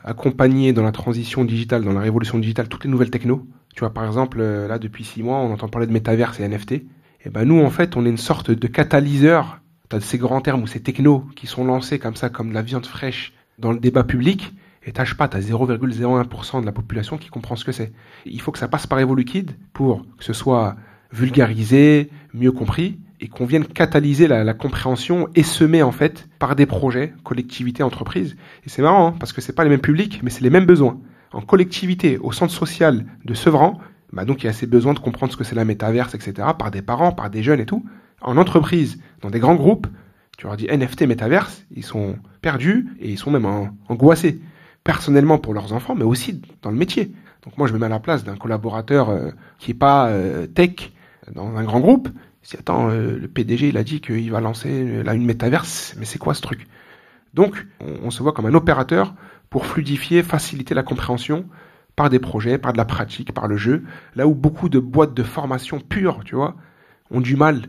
accompagner 0.04 0.72
dans 0.72 0.82
la 0.82 0.92
transition 0.92 1.44
digitale, 1.44 1.84
dans 1.84 1.92
la 1.92 2.00
révolution 2.00 2.38
digitale, 2.38 2.68
toutes 2.68 2.84
les 2.84 2.90
nouvelles 2.90 3.10
technos. 3.10 3.46
Tu 3.74 3.80
vois, 3.80 3.92
par 3.92 4.06
exemple, 4.06 4.40
là, 4.40 4.78
depuis 4.78 5.04
6 5.04 5.22
mois, 5.22 5.36
on 5.36 5.52
entend 5.52 5.68
parler 5.68 5.86
de 5.86 5.92
métaverse 5.92 6.40
et 6.40 6.48
NFT. 6.48 6.72
Et 6.72 7.30
ben 7.30 7.44
nous, 7.44 7.60
en 7.60 7.68
fait, 7.68 7.94
on 7.98 8.06
est 8.06 8.10
une 8.10 8.16
sorte 8.16 8.50
de 8.50 8.66
catalyseur. 8.66 9.60
T'as 9.90 10.00
ces 10.00 10.16
grands 10.16 10.40
termes 10.40 10.62
ou 10.62 10.66
ces 10.66 10.80
technos 10.80 11.26
qui 11.36 11.46
sont 11.46 11.66
lancés 11.66 11.98
comme 11.98 12.16
ça, 12.16 12.30
comme 12.30 12.48
de 12.48 12.54
la 12.54 12.62
viande 12.62 12.86
fraîche 12.86 13.34
dans 13.58 13.72
le 13.72 13.78
débat 13.78 14.04
public. 14.04 14.54
Et 14.84 14.92
tâche 14.92 15.14
pas, 15.14 15.28
t'as 15.28 15.40
0,01% 15.40 16.60
de 16.60 16.66
la 16.66 16.72
population 16.72 17.18
qui 17.18 17.28
comprend 17.28 17.56
ce 17.56 17.64
que 17.64 17.72
c'est. 17.72 17.92
Il 18.24 18.40
faut 18.40 18.50
que 18.50 18.58
ça 18.58 18.68
passe 18.68 18.86
par 18.86 18.98
Evoluliquide 18.98 19.52
pour 19.72 20.06
que 20.16 20.24
ce 20.24 20.32
soit 20.32 20.76
vulgarisé, 21.12 22.08
mieux 22.32 22.52
compris, 22.52 22.98
et 23.20 23.28
qu'on 23.28 23.44
vienne 23.44 23.66
catalyser 23.66 24.26
la, 24.26 24.44
la, 24.44 24.54
compréhension 24.54 25.28
et 25.34 25.42
semer 25.42 25.82
en 25.82 25.92
fait 25.92 26.28
par 26.38 26.56
des 26.56 26.64
projets, 26.64 27.12
collectivités, 27.22 27.82
entreprises. 27.82 28.36
Et 28.64 28.70
c'est 28.70 28.80
marrant 28.80 29.08
hein, 29.08 29.14
parce 29.18 29.34
que 29.34 29.42
c'est 29.42 29.52
pas 29.52 29.64
les 29.64 29.70
mêmes 29.70 29.80
publics, 29.80 30.20
mais 30.22 30.30
c'est 30.30 30.42
les 30.42 30.48
mêmes 30.50 30.64
besoins. 30.64 30.98
En 31.32 31.42
collectivité, 31.42 32.16
au 32.18 32.32
centre 32.32 32.52
social 32.52 33.04
de 33.26 33.34
Sevran, 33.34 33.78
bah 34.12 34.24
donc 34.24 34.42
il 34.42 34.46
y 34.46 34.48
a 34.48 34.54
ces 34.54 34.66
besoins 34.66 34.94
de 34.94 34.98
comprendre 34.98 35.32
ce 35.32 35.36
que 35.36 35.44
c'est 35.44 35.54
la 35.54 35.66
métaverse, 35.66 36.14
etc. 36.14 36.48
par 36.58 36.70
des 36.70 36.80
parents, 36.80 37.12
par 37.12 37.28
des 37.28 37.42
jeunes 37.42 37.60
et 37.60 37.66
tout. 37.66 37.84
En 38.22 38.38
entreprise, 38.38 38.98
dans 39.20 39.30
des 39.30 39.38
grands 39.38 39.54
groupes, 39.54 39.86
tu 40.38 40.46
leur 40.46 40.56
dis 40.56 40.66
NFT, 40.66 41.02
métaverse, 41.02 41.66
ils 41.76 41.84
sont 41.84 42.16
perdus 42.40 42.88
et 42.98 43.10
ils 43.10 43.18
sont 43.18 43.30
même 43.30 43.46
angoissés 43.88 44.40
personnellement 44.90 45.38
pour 45.38 45.54
leurs 45.54 45.72
enfants, 45.72 45.94
mais 45.94 46.02
aussi 46.02 46.42
dans 46.62 46.72
le 46.72 46.76
métier. 46.76 47.12
Donc 47.44 47.56
moi, 47.56 47.68
je 47.68 47.72
me 47.72 47.78
mets 47.78 47.86
à 47.86 47.90
la 47.90 48.00
place 48.00 48.24
d'un 48.24 48.34
collaborateur 48.34 49.08
euh, 49.08 49.30
qui 49.60 49.70
est 49.70 49.74
pas 49.88 50.08
euh, 50.08 50.48
tech 50.48 50.90
dans 51.32 51.56
un 51.56 51.62
grand 51.62 51.78
groupe. 51.78 52.08
Si 52.42 52.56
attends, 52.56 52.90
euh, 52.90 53.16
le 53.16 53.28
PDG, 53.28 53.68
il 53.68 53.76
a 53.76 53.84
dit 53.84 54.00
qu'il 54.00 54.28
va 54.32 54.40
lancer 54.40 55.04
là 55.04 55.14
une 55.14 55.24
métaverse, 55.24 55.94
mais 55.96 56.04
c'est 56.04 56.18
quoi 56.18 56.34
ce 56.34 56.40
truc? 56.40 56.66
Donc, 57.34 57.68
on, 57.80 58.06
on, 58.06 58.10
se 58.10 58.20
voit 58.20 58.32
comme 58.32 58.46
un 58.46 58.54
opérateur 58.54 59.14
pour 59.48 59.64
fluidifier, 59.64 60.24
faciliter 60.24 60.74
la 60.74 60.82
compréhension 60.82 61.44
par 61.94 62.10
des 62.10 62.18
projets, 62.18 62.58
par 62.58 62.72
de 62.72 62.78
la 62.78 62.84
pratique, 62.84 63.32
par 63.32 63.46
le 63.46 63.56
jeu. 63.56 63.84
Là 64.16 64.26
où 64.26 64.34
beaucoup 64.34 64.68
de 64.68 64.80
boîtes 64.80 65.14
de 65.14 65.22
formation 65.22 65.78
pure, 65.78 66.22
tu 66.24 66.34
vois, 66.34 66.56
ont 67.12 67.20
du 67.20 67.36
mal 67.36 67.62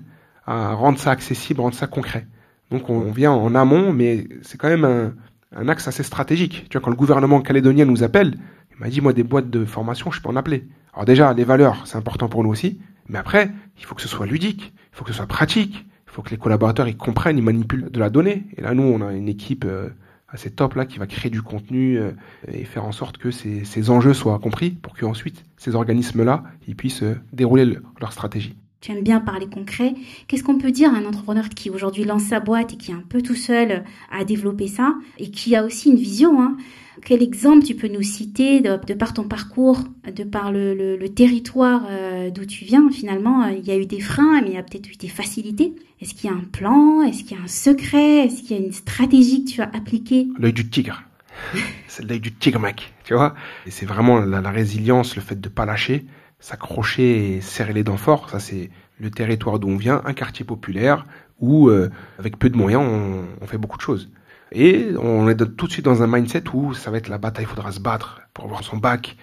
à 0.48 0.74
rendre 0.74 0.98
ça 0.98 1.12
accessible, 1.12 1.62
rendre 1.62 1.76
ça 1.76 1.86
concret. 1.86 2.26
Donc 2.72 2.90
on 2.90 3.12
vient 3.12 3.32
en 3.32 3.54
amont, 3.54 3.94
mais 3.94 4.28
c'est 4.42 4.58
quand 4.58 4.70
même 4.70 4.86
un, 4.86 5.14
un 5.56 5.68
axe 5.68 5.88
assez 5.88 6.04
stratégique. 6.04 6.66
Tu 6.70 6.78
vois, 6.78 6.82
quand 6.84 6.92
le 6.92 6.96
gouvernement 6.96 7.42
calédonien 7.42 7.86
nous 7.86 8.04
appelle, 8.04 8.38
il 8.72 8.80
m'a 8.80 8.90
dit, 8.90 9.02
moi, 9.02 9.14
des 9.14 9.24
boîtes 9.24 9.50
de 9.50 9.66
formation, 9.66 10.12
je 10.12 10.22
peux 10.22 10.30
en 10.30 10.36
appeler. 10.36 10.68
Alors 10.94 11.06
déjà, 11.06 11.34
les 11.34 11.44
valeurs, 11.44 11.86
c'est 11.86 11.98
important 11.98 12.30
pour 12.30 12.44
nous 12.44 12.50
aussi. 12.50 12.80
Mais 13.10 13.18
après, 13.18 13.52
il 13.78 13.86
faut 13.86 13.96
que 13.96 14.02
ce 14.02 14.08
soit 14.08 14.26
ludique, 14.26 14.74
il 14.94 14.98
faut 14.98 15.04
que 15.04 15.12
ce 15.12 15.18
soit 15.18 15.28
pratique, 15.28 15.86
il 16.08 16.12
faut 16.12 16.22
que 16.22 16.30
les 16.30 16.38
collaborateurs, 16.38 16.88
ils 16.88 16.98
comprennent, 16.98 17.38
ils 17.38 17.44
manipulent 17.44 17.90
de 17.90 18.00
la 18.00 18.10
donnée. 18.10 18.46
Et 18.58 18.62
là, 18.62 18.74
nous, 18.74 18.84
on 18.84 19.02
a 19.02 19.14
une 19.14 19.28
équipe 19.28 19.66
euh, 19.66 19.90
assez 20.30 20.52
top 20.52 20.76
là 20.76 20.86
qui 20.86 21.00
va 21.00 21.08
créer 21.08 21.30
du 21.30 21.42
contenu 21.42 21.98
euh, 21.98 22.12
et 22.48 22.64
faire 22.64 22.86
en 22.86 22.92
sorte 22.92 23.18
que 23.18 23.32
ces, 23.32 23.66
ces 23.66 23.90
enjeux 23.90 24.14
soient 24.14 24.40
compris 24.40 24.72
pour 24.72 24.96
qu'ensuite, 24.96 25.44
ces 25.58 25.76
organismes-là, 25.76 26.44
ils 26.68 26.76
puissent 26.76 27.04
euh, 27.04 27.16
dérouler 27.34 27.66
le, 27.66 27.84
leur 28.00 28.14
stratégie 28.14 28.56
tu 28.82 28.92
aimes 28.92 29.04
bien 29.04 29.20
parler 29.20 29.48
concret. 29.48 29.94
Qu'est-ce 30.28 30.44
qu'on 30.44 30.58
peut 30.58 30.72
dire 30.72 30.92
à 30.94 30.98
un 30.98 31.06
entrepreneur 31.06 31.48
qui 31.50 31.70
aujourd'hui 31.70 32.04
lance 32.04 32.24
sa 32.24 32.40
boîte 32.40 32.74
et 32.74 32.78
qui 32.78 32.92
est 32.92 32.96
un 32.96 33.04
peu 33.08 33.22
tout 33.22 33.36
seul 33.36 33.84
à 34.12 34.26
développer 34.26 34.68
ça 34.68 34.96
et 35.20 35.30
qui 35.30 35.56
a 35.56 35.64
aussi 35.64 35.90
une 35.90 35.98
vision 35.98 36.42
hein? 36.42 36.58
Quel 37.04 37.24
exemple 37.24 37.64
tu 37.64 37.74
peux 37.74 37.88
nous 37.88 38.02
citer 38.02 38.60
de, 38.60 38.78
de 38.86 38.94
par 38.94 39.14
ton 39.14 39.24
parcours, 39.24 39.80
de 40.14 40.24
par 40.24 40.52
le, 40.52 40.76
le, 40.76 40.98
le 40.98 41.10
territoire 41.10 41.84
euh, 41.90 42.30
d'où 42.30 42.46
tu 42.46 42.66
viens 42.66 42.90
Finalement, 42.92 43.44
euh, 43.44 43.52
il 43.58 43.66
y 43.66 43.72
a 43.72 43.78
eu 43.78 43.86
des 43.86 44.02
freins, 44.02 44.42
mais 44.42 44.50
il 44.50 44.54
y 44.54 44.58
a 44.58 44.64
peut-être 44.64 44.90
eu 44.90 44.98
des 44.98 45.08
facilités? 45.08 45.74
Est-ce 46.00 46.14
qu'il 46.14 46.30
y 46.30 46.34
a 46.34 46.36
un 46.36 46.44
plan? 46.52 47.02
Est-ce 47.02 47.24
qu'il 47.24 47.38
y 47.38 47.40
a 47.40 47.44
un 47.44 47.48
secret? 47.48 48.26
Est-ce 48.26 48.44
qu'il 48.44 48.58
y 48.58 48.62
a 48.62 48.64
une 48.64 48.74
stratégie 48.74 49.46
que 49.46 49.50
tu 49.50 49.62
as 49.62 49.72
appliquée? 49.74 50.28
L'œil 50.38 50.54
du 50.54 50.70
tigre. 50.70 51.02
c'est 51.88 52.08
l'œil 52.08 52.20
du 52.20 52.34
tigre, 52.34 52.60
mec. 52.60 52.94
Tu 53.06 53.16
vois? 53.16 53.34
Et 53.66 53.72
c'est 53.72 53.86
vraiment 53.88 54.20
la, 54.20 54.42
la 54.42 54.52
résilience, 54.52 55.16
le 55.16 55.22
fait 55.24 55.40
de 55.40 55.50
pas 55.50 55.66
lâcher 55.66 56.06
s'accrocher 56.42 57.36
et 57.36 57.42
serrer 57.42 57.72
les 57.72 57.84
dents 57.84 57.98
fort. 57.98 58.30
Ça, 58.30 58.40
c'est 58.40 58.70
le 59.00 59.10
territoire 59.10 59.60
d'où 59.60 59.70
on 59.70 59.78
vient, 59.78 60.02
un 60.06 60.14
quartier 60.14 60.44
populaire 60.44 61.06
où, 61.40 61.70
euh, 61.70 61.90
avec 62.20 62.38
peu 62.38 62.50
de 62.50 62.58
moyens, 62.58 62.84
on, 62.86 63.26
on, 63.42 63.48
fait 63.48 63.58
beaucoup 63.58 63.78
de 63.78 63.82
choses. 63.82 64.10
Et 64.52 64.90
on 65.02 65.30
est 65.30 65.36
tout 65.56 65.68
de 65.68 65.72
suite 65.72 65.86
dans 65.86 66.04
un 66.04 66.08
mindset 66.08 66.44
où 66.54 66.74
ça 66.74 66.92
va 66.92 66.98
être 66.98 67.08
la 67.08 67.18
bataille, 67.18 67.46
il 67.46 67.48
faudra 67.48 67.72
se 67.72 67.80
battre 67.80 68.22
pour 68.34 68.46
avoir 68.46 68.64
son 68.64 68.78
bac. 68.78 69.16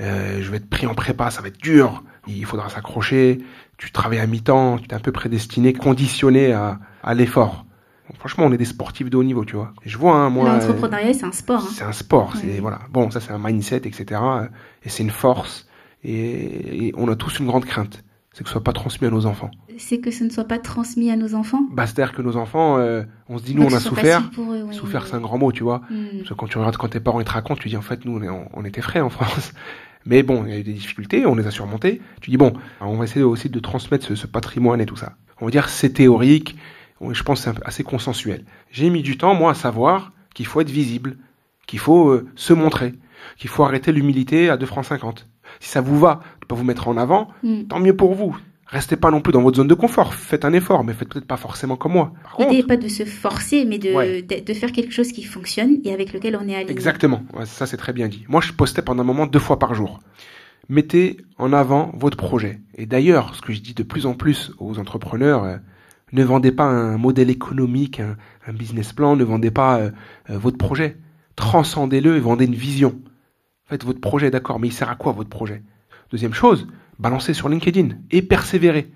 Euh, 0.00 0.40
je 0.40 0.50
vais 0.50 0.56
être 0.56 0.70
pris 0.70 0.86
en 0.86 0.94
prépa, 0.94 1.30
ça 1.30 1.42
va 1.42 1.48
être 1.48 1.60
dur. 1.60 2.02
Il 2.26 2.44
faudra 2.44 2.68
s'accrocher. 2.70 3.40
Tu 3.76 3.92
travailles 3.92 4.18
à 4.18 4.26
mi-temps, 4.26 4.78
tu 4.78 4.88
es 4.88 4.94
un 4.94 5.00
peu 5.00 5.12
prédestiné, 5.12 5.72
conditionné 5.72 6.52
à, 6.52 6.80
à 7.02 7.14
l'effort. 7.14 7.66
Franchement, 8.18 8.46
on 8.46 8.52
est 8.52 8.58
des 8.58 8.64
sportifs 8.64 9.08
de 9.08 9.16
haut 9.16 9.24
niveau, 9.24 9.44
tu 9.44 9.56
vois. 9.56 9.72
je 9.84 9.96
vois, 9.96 10.16
hein, 10.16 10.30
moi. 10.30 10.48
L'entrepreneuriat, 10.48 11.14
c'est 11.14 11.24
un 11.24 11.32
sport. 11.32 11.62
Hein. 11.62 11.70
C'est 11.72 11.84
un 11.84 11.92
sport. 11.92 12.32
Ouais. 12.34 12.40
C'est 12.42 12.60
voilà. 12.60 12.80
Bon, 12.90 13.10
ça, 13.10 13.20
c'est 13.20 13.30
un 13.30 13.38
mindset, 13.38 13.82
etc. 13.84 14.20
Et 14.82 14.88
c'est 14.88 15.02
une 15.02 15.10
force 15.10 15.68
et, 16.02 16.86
et, 16.86 16.92
on 16.96 17.08
a 17.08 17.16
tous 17.16 17.38
une 17.38 17.46
grande 17.46 17.64
crainte, 17.64 18.02
c'est 18.32 18.42
que 18.42 18.48
ce 18.48 18.52
soit 18.52 18.64
pas 18.64 18.72
transmis 18.72 19.06
à 19.06 19.10
nos 19.10 19.26
enfants. 19.26 19.50
C'est 19.78 19.98
que 19.98 20.10
ce 20.10 20.24
ne 20.24 20.30
soit 20.30 20.44
pas 20.44 20.58
transmis 20.58 21.10
à 21.10 21.16
nos 21.16 21.34
enfants? 21.34 21.62
Bah, 21.72 21.86
C'est-à-dire 21.86 22.14
que 22.14 22.22
nos 22.22 22.36
enfants, 22.36 22.78
euh, 22.78 23.02
on 23.28 23.38
se 23.38 23.44
dit, 23.44 23.54
nous, 23.54 23.62
on 23.62 23.72
a 23.72 23.80
souffert. 23.80 24.30
Eux, 24.38 24.64
ouais, 24.64 24.72
souffert, 24.72 25.02
ouais. 25.02 25.08
c'est 25.08 25.16
un 25.16 25.20
grand 25.20 25.38
mot, 25.38 25.52
tu 25.52 25.62
vois. 25.62 25.82
Mm. 25.90 26.18
Parce 26.18 26.28
que 26.30 26.34
quand 26.34 26.46
tu 26.46 26.58
regardes, 26.58 26.76
quand 26.76 26.88
tes 26.88 27.00
parents 27.00 27.20
ils 27.20 27.24
te 27.24 27.32
racontent, 27.32 27.60
tu 27.60 27.68
dis, 27.68 27.76
en 27.76 27.82
fait, 27.82 28.04
nous, 28.04 28.20
on, 28.22 28.46
on 28.52 28.64
était 28.64 28.82
frais 28.82 29.00
en 29.00 29.10
France. 29.10 29.52
Mais 30.06 30.22
bon, 30.22 30.44
il 30.46 30.52
y 30.52 30.56
a 30.56 30.58
eu 30.58 30.62
des 30.62 30.72
difficultés, 30.72 31.26
on 31.26 31.34
les 31.34 31.46
a 31.46 31.50
surmontées. 31.50 32.00
Tu 32.22 32.30
dis, 32.30 32.38
bon, 32.38 32.54
on 32.80 32.96
va 32.96 33.04
essayer 33.04 33.22
aussi 33.22 33.50
de 33.50 33.60
transmettre 33.60 34.06
ce, 34.06 34.14
ce 34.14 34.26
patrimoine 34.26 34.80
et 34.80 34.86
tout 34.86 34.96
ça. 34.96 35.16
On 35.40 35.46
va 35.46 35.50
dire, 35.50 35.68
c'est 35.68 35.90
théorique, 35.90 36.56
je 37.10 37.22
pense 37.22 37.42
c'est 37.42 37.52
assez 37.64 37.82
consensuel. 37.82 38.44
J'ai 38.70 38.90
mis 38.90 39.02
du 39.02 39.18
temps, 39.18 39.34
moi, 39.34 39.52
à 39.52 39.54
savoir 39.54 40.12
qu'il 40.34 40.46
faut 40.46 40.60
être 40.60 40.70
visible, 40.70 41.16
qu'il 41.66 41.78
faut 41.78 42.10
euh, 42.10 42.28
se 42.34 42.52
montrer, 42.52 42.94
qu'il 43.36 43.50
faut 43.50 43.64
arrêter 43.64 43.92
l'humilité 43.92 44.50
à 44.50 44.56
2 44.56 44.66
francs 44.66 44.86
50 44.86 45.26
si 45.60 45.68
ça 45.68 45.80
vous 45.80 45.98
va 45.98 46.20
de 46.40 46.46
pas 46.46 46.54
vous 46.54 46.64
mettre 46.64 46.88
en 46.88 46.96
avant, 46.96 47.28
mm. 47.42 47.64
tant 47.64 47.78
mieux 47.78 47.94
pour 47.94 48.14
vous. 48.14 48.36
Restez 48.66 48.96
pas 48.96 49.10
non 49.10 49.20
plus 49.20 49.32
dans 49.32 49.42
votre 49.42 49.56
zone 49.56 49.66
de 49.66 49.74
confort. 49.74 50.14
Faites 50.14 50.44
un 50.44 50.52
effort, 50.52 50.84
mais 50.84 50.92
faites 50.92 51.08
peut-être 51.08 51.26
pas 51.26 51.36
forcément 51.36 51.76
comme 51.76 51.92
moi. 51.92 52.12
L'idée 52.38 52.62
pas 52.62 52.76
de 52.76 52.86
se 52.86 53.04
forcer, 53.04 53.64
mais 53.64 53.78
de, 53.78 53.92
ouais. 53.92 54.22
de, 54.22 54.44
de, 54.44 54.54
faire 54.54 54.70
quelque 54.70 54.92
chose 54.92 55.10
qui 55.10 55.24
fonctionne 55.24 55.78
et 55.84 55.92
avec 55.92 56.12
lequel 56.12 56.36
on 56.40 56.48
est 56.48 56.54
aligné. 56.54 56.70
Exactement. 56.70 57.22
Ouais, 57.34 57.46
ça, 57.46 57.66
c'est 57.66 57.76
très 57.76 57.92
bien 57.92 58.06
dit. 58.06 58.24
Moi, 58.28 58.40
je 58.40 58.52
postais 58.52 58.82
pendant 58.82 59.02
un 59.02 59.06
moment 59.06 59.26
deux 59.26 59.40
fois 59.40 59.58
par 59.58 59.74
jour. 59.74 59.98
Mettez 60.68 61.16
en 61.36 61.52
avant 61.52 61.90
votre 61.96 62.16
projet. 62.16 62.60
Et 62.76 62.86
d'ailleurs, 62.86 63.34
ce 63.34 63.42
que 63.42 63.52
je 63.52 63.60
dis 63.60 63.74
de 63.74 63.82
plus 63.82 64.06
en 64.06 64.14
plus 64.14 64.52
aux 64.58 64.78
entrepreneurs, 64.78 65.42
euh, 65.42 65.56
ne 66.12 66.22
vendez 66.22 66.52
pas 66.52 66.64
un 66.64 66.96
modèle 66.96 67.28
économique, 67.28 67.98
un, 67.98 68.16
un 68.46 68.52
business 68.52 68.92
plan, 68.92 69.16
ne 69.16 69.24
vendez 69.24 69.50
pas 69.50 69.78
euh, 69.78 69.90
euh, 70.30 70.38
votre 70.38 70.58
projet. 70.58 70.96
Transcendez-le 71.34 72.16
et 72.16 72.20
vendez 72.20 72.44
une 72.44 72.54
vision. 72.54 73.00
Faites 73.70 73.84
votre 73.84 74.00
projet, 74.00 74.32
d'accord, 74.32 74.58
mais 74.58 74.66
il 74.66 74.72
sert 74.72 74.90
à 74.90 74.96
quoi 74.96 75.12
votre 75.12 75.30
projet? 75.30 75.62
Deuxième 76.10 76.34
chose, 76.34 76.66
balancez 76.98 77.34
sur 77.34 77.48
LinkedIn 77.48 77.90
et 78.10 78.20
persévérez. 78.20 78.90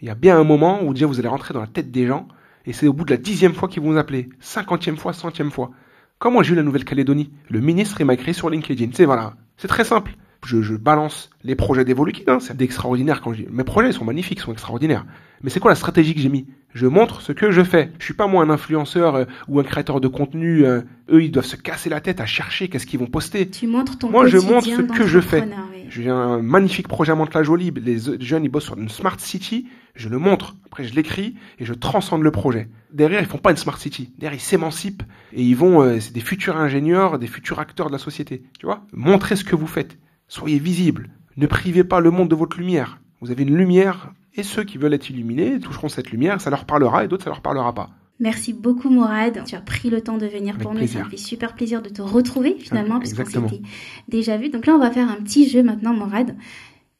Il 0.00 0.08
y 0.08 0.10
a 0.10 0.16
bien 0.16 0.36
un 0.36 0.42
moment 0.42 0.82
où 0.82 0.92
déjà 0.92 1.06
vous 1.06 1.20
allez 1.20 1.28
rentrer 1.28 1.54
dans 1.54 1.60
la 1.60 1.68
tête 1.68 1.92
des 1.92 2.04
gens 2.04 2.26
et 2.66 2.72
c'est 2.72 2.88
au 2.88 2.92
bout 2.92 3.04
de 3.04 3.12
la 3.12 3.16
dixième 3.16 3.54
fois 3.54 3.68
qu'ils 3.68 3.80
vont 3.80 3.92
vous 3.92 3.96
appeler, 3.96 4.28
cinquantième 4.40 4.96
fois, 4.96 5.12
centième 5.12 5.52
fois. 5.52 5.70
Comment 6.18 6.42
j'ai 6.42 6.54
eu 6.54 6.56
la 6.56 6.64
Nouvelle-Calédonie 6.64 7.30
Le 7.48 7.60
ministre 7.60 8.02
m'a 8.02 8.16
créé 8.16 8.34
sur 8.34 8.50
LinkedIn. 8.50 8.90
C'est 8.92 9.04
voilà, 9.04 9.34
c'est 9.56 9.68
très 9.68 9.84
simple. 9.84 10.16
Je, 10.44 10.62
je, 10.62 10.74
balance 10.74 11.30
les 11.42 11.56
projets 11.56 11.84
d'Evoluquid, 11.84 12.28
hein, 12.28 12.38
c'est 12.40 12.60
extraordinaire 12.62 13.20
quand 13.20 13.32
je 13.32 13.42
dis. 13.42 13.48
Mes 13.50 13.64
projets 13.64 13.92
sont 13.92 14.04
magnifiques, 14.04 14.40
sont 14.40 14.52
extraordinaires. 14.52 15.04
Mais 15.42 15.50
c'est 15.50 15.60
quoi 15.60 15.70
la 15.70 15.76
stratégie 15.76 16.14
que 16.14 16.20
j'ai 16.20 16.28
mis? 16.28 16.46
Je 16.74 16.86
montre 16.86 17.22
ce 17.22 17.32
que 17.32 17.50
je 17.50 17.62
fais. 17.62 17.90
Je 17.98 18.04
suis 18.04 18.14
pas 18.14 18.26
moi 18.26 18.42
un 18.42 18.50
influenceur 18.50 19.14
euh, 19.14 19.24
ou 19.48 19.58
un 19.58 19.64
créateur 19.64 20.00
de 20.00 20.08
contenu. 20.08 20.64
Euh, 20.64 20.82
eux, 21.10 21.22
ils 21.22 21.30
doivent 21.30 21.46
se 21.46 21.56
casser 21.56 21.88
la 21.88 22.00
tête 22.00 22.20
à 22.20 22.26
chercher 22.26 22.68
qu'est-ce 22.68 22.86
qu'ils 22.86 23.00
vont 23.00 23.06
poster. 23.06 23.48
Tu 23.48 23.66
montres 23.66 23.98
ton 23.98 24.10
Moi, 24.10 24.26
je 24.26 24.38
montre 24.38 24.66
ce 24.66 24.82
que 24.82 25.06
je 25.06 25.20
fais. 25.20 25.42
Oui. 25.42 25.86
J'ai 25.88 26.08
un 26.08 26.42
magnifique 26.42 26.88
projet 26.88 27.12
à 27.12 27.14
Mantes-la-Jolie. 27.14 27.72
Les 27.82 27.98
jeunes, 28.20 28.44
ils 28.44 28.48
bossent 28.48 28.64
sur 28.64 28.78
une 28.78 28.88
smart 28.88 29.18
city. 29.18 29.66
Je 29.94 30.08
le 30.08 30.18
montre. 30.18 30.56
Après, 30.66 30.84
je 30.84 30.94
l'écris 30.94 31.34
et 31.58 31.64
je 31.64 31.72
transcende 31.72 32.22
le 32.22 32.30
projet. 32.30 32.68
Derrière, 32.92 33.20
ils 33.20 33.26
font 33.26 33.38
pas 33.38 33.50
une 33.50 33.56
smart 33.56 33.78
city. 33.78 34.12
Derrière, 34.18 34.38
ils 34.38 34.42
s'émancipent 34.42 35.02
et 35.32 35.42
ils 35.42 35.56
vont. 35.56 35.82
Euh, 35.82 36.00
c'est 36.00 36.12
des 36.12 36.20
futurs 36.20 36.56
ingénieurs, 36.56 37.18
des 37.18 37.26
futurs 37.26 37.58
acteurs 37.58 37.86
de 37.86 37.92
la 37.92 37.98
société. 37.98 38.42
Tu 38.58 38.66
vois? 38.66 38.82
Montrez 38.92 39.36
ce 39.36 39.44
que 39.44 39.56
vous 39.56 39.66
faites. 39.66 39.96
Soyez 40.28 40.58
visible. 40.58 41.10
Ne 41.36 41.46
privez 41.46 41.84
pas 41.84 42.00
le 42.00 42.10
monde 42.10 42.28
de 42.28 42.34
votre 42.34 42.58
lumière. 42.58 43.00
Vous 43.20 43.30
avez 43.30 43.42
une 43.42 43.56
lumière 43.56 44.12
et 44.34 44.42
ceux 44.42 44.62
qui 44.62 44.78
veulent 44.78 44.94
être 44.94 45.10
illuminés 45.10 45.58
toucheront 45.58 45.88
cette 45.88 46.10
lumière, 46.10 46.40
ça 46.40 46.50
leur 46.50 46.64
parlera 46.64 47.04
et 47.04 47.08
d'autres 47.08 47.24
ça 47.24 47.30
leur 47.30 47.40
parlera 47.40 47.74
pas. 47.74 47.90
Merci 48.20 48.52
beaucoup 48.52 48.90
Mourad, 48.90 49.44
tu 49.44 49.54
as 49.54 49.60
pris 49.60 49.90
le 49.90 50.00
temps 50.00 50.18
de 50.18 50.26
venir 50.26 50.54
Avec 50.54 50.62
pour 50.62 50.72
plaisir. 50.72 50.98
nous, 50.98 51.04
ça 51.04 51.06
me 51.06 51.10
fait 51.10 51.16
super 51.16 51.54
plaisir 51.54 51.82
de 51.82 51.88
te 51.88 52.02
retrouver 52.02 52.56
finalement, 52.58 52.96
ah, 52.96 53.00
puisqu'on 53.00 53.24
s'était 53.24 53.62
déjà 54.08 54.36
vu. 54.36 54.48
Donc 54.48 54.66
là 54.66 54.74
on 54.74 54.78
va 54.78 54.90
faire 54.90 55.08
un 55.08 55.16
petit 55.16 55.48
jeu 55.48 55.62
maintenant 55.62 55.94
Mourad. 55.94 56.36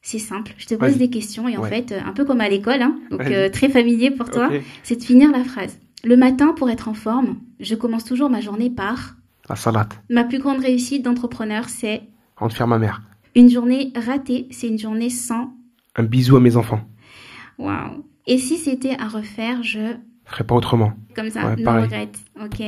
C'est 0.01 0.19
simple, 0.19 0.53
je 0.57 0.65
te 0.65 0.75
pose 0.75 0.97
des 0.97 1.09
questions 1.09 1.49
et 1.49 1.57
en 1.57 1.61
ouais. 1.61 1.69
fait, 1.69 1.93
un 1.93 2.13
peu 2.13 2.23
comme 2.23 2.39
à 2.39 2.47
l'école, 2.47 2.81
hein, 2.81 2.97
donc 3.11 3.21
euh, 3.21 3.49
très 3.49 3.67
familier 3.67 4.11
pour 4.11 4.29
toi, 4.29 4.47
okay. 4.47 4.63
c'est 4.81 4.95
de 4.95 5.03
finir 5.03 5.29
la 5.29 5.43
phrase. 5.43 5.77
Le 6.05 6.15
matin, 6.15 6.53
pour 6.53 6.69
être 6.69 6.87
en 6.87 6.93
forme, 6.93 7.37
je 7.59 7.75
commence 7.75 8.05
toujours 8.05 8.29
ma 8.29 8.39
journée 8.39 8.69
par... 8.69 9.15
La 9.49 9.57
salade. 9.57 9.93
Ma 10.09 10.23
plus 10.23 10.39
grande 10.39 10.61
réussite 10.61 11.03
d'entrepreneur, 11.03 11.67
c'est... 11.67 12.03
Rendre 12.37 12.53
fier 12.53 12.65
ma 12.65 12.79
mère. 12.79 13.01
Une 13.35 13.49
journée 13.49 13.91
ratée, 13.95 14.47
c'est 14.51 14.67
une 14.67 14.79
journée 14.79 15.09
sans... 15.09 15.53
Un 15.95 16.03
bisou 16.03 16.37
à 16.37 16.39
mes 16.39 16.55
enfants. 16.55 16.81
Waouh. 17.57 18.05
Et 18.25 18.37
si 18.37 18.57
c'était 18.57 18.95
à 18.99 19.07
refaire, 19.07 19.63
je 19.63 19.95
ferais 20.25 20.43
pas 20.43 20.55
autrement. 20.55 20.93
Comme 21.15 21.29
ça, 21.29 21.55
non 21.55 21.81
regrette. 21.81 22.17
Ok. 22.41 22.61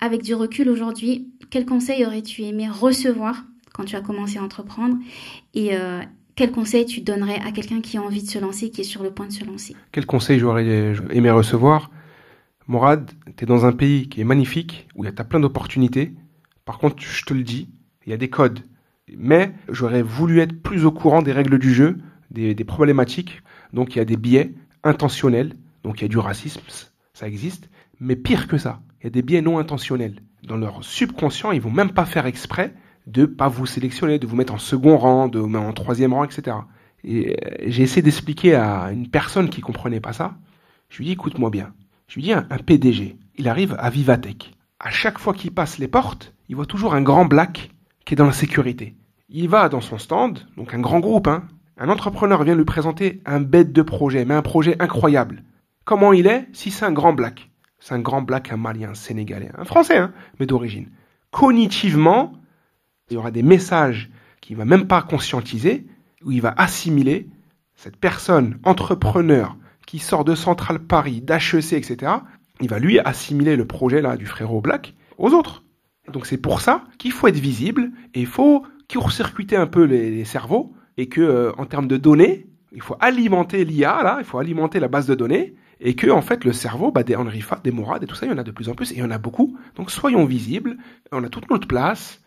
Avec 0.00 0.22
du 0.22 0.34
recul 0.34 0.68
aujourd'hui, 0.68 1.28
quel 1.50 1.64
conseil 1.64 2.04
aurais-tu 2.04 2.42
aimé 2.42 2.68
recevoir 2.68 3.44
quand 3.72 3.84
tu 3.84 3.96
as 3.96 4.00
commencé 4.00 4.38
à 4.38 4.42
entreprendre 4.42 4.96
Et 5.54 5.70
euh, 5.72 6.02
quel 6.36 6.52
conseil 6.52 6.84
tu 6.86 7.00
donnerais 7.00 7.40
à 7.44 7.52
quelqu'un 7.52 7.80
qui 7.80 7.96
a 7.96 8.02
envie 8.02 8.22
de 8.22 8.28
se 8.28 8.38
lancer, 8.38 8.70
qui 8.70 8.82
est 8.82 8.84
sur 8.84 9.02
le 9.02 9.10
point 9.10 9.26
de 9.26 9.32
se 9.32 9.44
lancer? 9.44 9.74
Quel 9.92 10.06
conseil 10.06 10.38
j'aurais 10.38 10.94
aimé 11.10 11.30
recevoir? 11.30 11.90
Morad, 12.66 13.10
tu 13.36 13.44
es 13.44 13.46
dans 13.46 13.64
un 13.64 13.72
pays 13.72 14.08
qui 14.08 14.20
est 14.20 14.24
magnifique, 14.24 14.86
où 14.94 15.04
il 15.04 15.06
y 15.06 15.10
a 15.10 15.24
plein 15.24 15.40
d'opportunités. 15.40 16.12
Par 16.66 16.78
contre, 16.78 17.02
je 17.02 17.24
te 17.24 17.32
le 17.32 17.42
dis, 17.42 17.70
il 18.04 18.10
y 18.10 18.12
a 18.12 18.18
des 18.18 18.28
codes. 18.28 18.60
Mais 19.16 19.52
j'aurais 19.68 20.02
voulu 20.02 20.40
être 20.40 20.62
plus 20.62 20.84
au 20.84 20.92
courant 20.92 21.22
des 21.22 21.32
règles 21.32 21.58
du 21.58 21.72
jeu, 21.72 21.98
des, 22.30 22.54
problématiques. 22.64 23.42
Donc 23.72 23.94
il 23.94 23.98
y 23.98 24.02
a 24.02 24.04
des 24.04 24.16
biais 24.16 24.54
intentionnels, 24.84 25.54
donc 25.82 26.00
il 26.00 26.02
y 26.02 26.04
a 26.04 26.08
du 26.08 26.18
racisme, 26.18 26.60
ça 27.14 27.26
existe, 27.26 27.68
mais 28.00 28.16
pire 28.16 28.48
que 28.48 28.58
ça, 28.58 28.80
il 29.00 29.04
y 29.04 29.06
a 29.08 29.10
des 29.10 29.22
biais 29.22 29.42
non 29.42 29.58
intentionnels. 29.58 30.22
Dans 30.44 30.56
leur 30.56 30.84
subconscient, 30.84 31.52
ils 31.52 31.60
vont 31.60 31.70
même 31.70 31.90
pas 31.90 32.04
faire 32.04 32.26
exprès 32.26 32.74
de 33.06 33.26
pas 33.26 33.48
vous 33.48 33.66
sélectionner, 33.66 34.18
de 34.18 34.26
vous 34.26 34.36
mettre 34.36 34.54
en 34.54 34.58
second 34.58 34.96
rang, 34.96 35.28
de 35.28 35.40
en 35.40 35.72
troisième 35.72 36.12
rang, 36.12 36.24
etc. 36.24 36.56
Et 37.04 37.30
euh, 37.30 37.56
j'ai 37.66 37.82
essayé 37.82 38.02
d'expliquer 38.02 38.54
à 38.54 38.90
une 38.92 39.08
personne 39.08 39.48
qui 39.48 39.60
comprenait 39.60 40.00
pas 40.00 40.12
ça. 40.12 40.36
Je 40.90 40.98
lui 40.98 41.06
dis, 41.06 41.12
écoute-moi 41.12 41.50
bien. 41.50 41.72
Je 42.06 42.16
lui 42.16 42.22
dis, 42.22 42.32
un, 42.32 42.46
un 42.50 42.58
PDG, 42.58 43.16
il 43.36 43.48
arrive 43.48 43.74
à 43.78 43.90
Vivatech. 43.90 44.52
À 44.80 44.90
chaque 44.90 45.18
fois 45.18 45.34
qu'il 45.34 45.52
passe 45.52 45.78
les 45.78 45.88
portes, 45.88 46.34
il 46.48 46.56
voit 46.56 46.66
toujours 46.66 46.94
un 46.94 47.02
grand 47.02 47.24
black 47.24 47.70
qui 48.08 48.14
est 48.14 48.16
dans 48.16 48.24
la 48.24 48.32
sécurité. 48.32 48.94
Il 49.28 49.50
va 49.50 49.68
dans 49.68 49.82
son 49.82 49.98
stand, 49.98 50.38
donc 50.56 50.72
un 50.72 50.80
grand 50.80 50.98
groupe, 50.98 51.28
hein. 51.28 51.46
Un 51.76 51.90
entrepreneur 51.90 52.42
vient 52.42 52.54
lui 52.54 52.64
présenter 52.64 53.20
un 53.26 53.38
bête 53.38 53.70
de 53.70 53.82
projet, 53.82 54.24
mais 54.24 54.32
un 54.32 54.40
projet 54.40 54.80
incroyable. 54.80 55.44
Comment 55.84 56.14
il 56.14 56.26
est? 56.26 56.48
Si 56.54 56.70
c'est 56.70 56.86
un 56.86 56.92
grand 56.92 57.12
black. 57.12 57.50
C'est 57.78 57.92
un 57.92 57.98
grand 57.98 58.22
black, 58.22 58.50
un 58.50 58.56
malien, 58.56 58.92
un 58.92 58.94
sénégalais, 58.94 59.50
un 59.58 59.64
français, 59.64 59.98
hein, 59.98 60.14
mais 60.40 60.46
d'origine. 60.46 60.88
Cognitivement, 61.32 62.32
il 63.10 63.14
y 63.14 63.16
aura 63.18 63.30
des 63.30 63.42
messages 63.42 64.08
qu'il 64.40 64.56
va 64.56 64.64
même 64.64 64.86
pas 64.86 65.02
conscientiser, 65.02 65.86
où 66.24 66.32
il 66.32 66.40
va 66.40 66.54
assimiler 66.56 67.28
cette 67.74 67.98
personne, 67.98 68.58
entrepreneur, 68.64 69.54
qui 69.86 69.98
sort 69.98 70.24
de 70.24 70.34
Central 70.34 70.78
Paris, 70.78 71.20
d'HEC, 71.20 71.74
etc. 71.74 72.12
Il 72.62 72.70
va 72.70 72.78
lui 72.78 73.00
assimiler 73.00 73.54
le 73.54 73.66
projet 73.66 74.00
là 74.00 74.16
du 74.16 74.24
frérot 74.24 74.62
Black 74.62 74.94
aux 75.18 75.34
autres. 75.34 75.62
Donc 76.12 76.26
c'est 76.26 76.38
pour 76.38 76.60
ça 76.60 76.84
qu'il 76.98 77.12
faut 77.12 77.26
être 77.26 77.38
visible 77.38 77.90
et 78.14 78.20
il 78.20 78.26
faut 78.26 78.64
court-circuiter 78.90 79.56
un 79.56 79.66
peu 79.66 79.84
les, 79.84 80.24
cerveaux 80.24 80.72
et 80.96 81.08
que 81.08 81.20
euh, 81.20 81.52
en 81.58 81.66
termes 81.66 81.88
de 81.88 81.96
données, 81.96 82.46
il 82.72 82.82
faut 82.82 82.96
alimenter 83.00 83.64
l'IA 83.64 84.02
là, 84.02 84.16
il 84.18 84.24
faut 84.24 84.38
alimenter 84.38 84.80
la 84.80 84.88
base 84.88 85.06
de 85.06 85.14
données 85.14 85.54
et 85.80 85.94
que 85.94 86.10
en 86.10 86.22
fait 86.22 86.44
le 86.44 86.52
cerveau, 86.52 86.90
bah, 86.90 87.02
des 87.02 87.14
Henri 87.16 87.40
Fat, 87.40 87.60
des 87.62 87.70
Mourad 87.70 88.02
et 88.02 88.06
tout 88.06 88.14
ça, 88.14 88.26
il 88.26 88.30
y 88.30 88.34
en 88.34 88.38
a 88.38 88.42
de 88.42 88.50
plus 88.50 88.68
en 88.68 88.74
plus 88.74 88.92
et 88.92 88.96
il 88.96 89.00
y 89.00 89.02
en 89.02 89.10
a 89.10 89.18
beaucoup. 89.18 89.56
Donc 89.76 89.90
soyons 89.90 90.24
visibles, 90.24 90.76
on 91.12 91.22
a 91.22 91.28
toute 91.28 91.50
notre 91.50 91.68
place. 91.68 92.20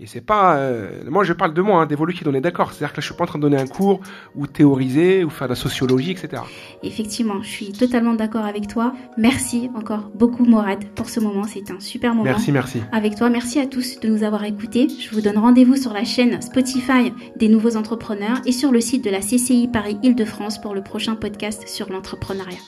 Et 0.00 0.06
c'est 0.06 0.20
pas, 0.20 0.56
euh, 0.58 1.02
moi 1.08 1.24
je 1.24 1.32
parle 1.32 1.54
de 1.54 1.60
moi, 1.60 1.82
hein, 1.82 1.86
d'évoluer 1.86 2.14
qui 2.14 2.22
on 2.26 2.34
est 2.34 2.40
d'accord. 2.40 2.72
C'est-à-dire 2.72 2.92
que 2.92 2.98
là 2.98 3.00
je 3.00 3.06
suis 3.06 3.16
pas 3.16 3.24
en 3.24 3.26
train 3.26 3.38
de 3.38 3.42
donner 3.42 3.56
un 3.56 3.66
cours 3.66 4.00
ou 4.36 4.46
théoriser 4.46 5.24
ou 5.24 5.30
faire 5.30 5.48
de 5.48 5.52
la 5.52 5.56
sociologie, 5.56 6.12
etc. 6.12 6.42
Effectivement, 6.84 7.42
je 7.42 7.48
suis 7.48 7.72
totalement 7.72 8.14
d'accord 8.14 8.44
avec 8.44 8.68
toi. 8.68 8.92
Merci 9.16 9.70
encore 9.74 10.10
beaucoup 10.14 10.44
Mourad 10.44 10.84
pour 10.94 11.08
ce 11.08 11.18
moment. 11.18 11.42
C'était 11.44 11.72
un 11.72 11.80
super 11.80 12.14
moment. 12.14 12.24
Merci, 12.24 12.52
merci. 12.52 12.80
Avec 12.92 13.16
toi, 13.16 13.28
merci 13.28 13.58
à 13.58 13.66
tous 13.66 13.98
de 13.98 14.08
nous 14.08 14.22
avoir 14.22 14.44
écoutés. 14.44 14.86
Je 14.88 15.10
vous 15.10 15.20
donne 15.20 15.38
rendez-vous 15.38 15.76
sur 15.76 15.92
la 15.92 16.04
chaîne 16.04 16.40
Spotify 16.42 17.12
des 17.36 17.48
nouveaux 17.48 17.76
entrepreneurs 17.76 18.40
et 18.46 18.52
sur 18.52 18.70
le 18.70 18.80
site 18.80 19.04
de 19.04 19.10
la 19.10 19.18
CCI 19.18 19.66
Paris 19.66 19.98
Île-de-France 20.04 20.60
pour 20.60 20.76
le 20.76 20.82
prochain 20.82 21.16
podcast 21.16 21.66
sur 21.66 21.90
l'entrepreneuriat. 21.90 22.58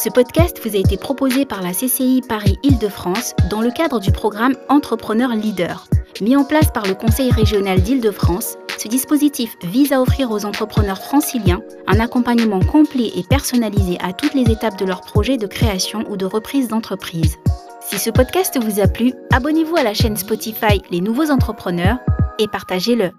Ce 0.00 0.08
podcast 0.08 0.60
vous 0.64 0.76
a 0.76 0.78
été 0.78 0.96
proposé 0.96 1.44
par 1.44 1.60
la 1.60 1.72
CCI 1.72 2.22
Paris-Île-de-France 2.28 3.34
dans 3.50 3.60
le 3.60 3.72
cadre 3.72 3.98
du 3.98 4.12
programme 4.12 4.54
Entrepreneur 4.68 5.30
Leader. 5.30 5.88
Mis 6.20 6.36
en 6.36 6.44
place 6.44 6.70
par 6.72 6.86
le 6.86 6.94
Conseil 6.94 7.32
régional 7.32 7.82
d'Île-de-France, 7.82 8.58
ce 8.78 8.86
dispositif 8.86 9.56
vise 9.64 9.92
à 9.92 10.00
offrir 10.00 10.30
aux 10.30 10.44
entrepreneurs 10.44 11.02
franciliens 11.02 11.62
un 11.88 11.98
accompagnement 11.98 12.60
complet 12.60 13.10
et 13.16 13.24
personnalisé 13.28 13.98
à 14.00 14.12
toutes 14.12 14.34
les 14.34 14.52
étapes 14.52 14.78
de 14.78 14.84
leur 14.84 15.00
projet 15.00 15.36
de 15.36 15.48
création 15.48 16.04
ou 16.08 16.16
de 16.16 16.26
reprise 16.26 16.68
d'entreprise. 16.68 17.34
Si 17.80 17.98
ce 17.98 18.10
podcast 18.10 18.56
vous 18.62 18.78
a 18.78 18.86
plu, 18.86 19.14
abonnez-vous 19.32 19.78
à 19.78 19.82
la 19.82 19.94
chaîne 19.94 20.16
Spotify 20.16 20.80
Les 20.92 21.00
Nouveaux 21.00 21.32
Entrepreneurs 21.32 21.98
et 22.38 22.46
partagez-le. 22.46 23.10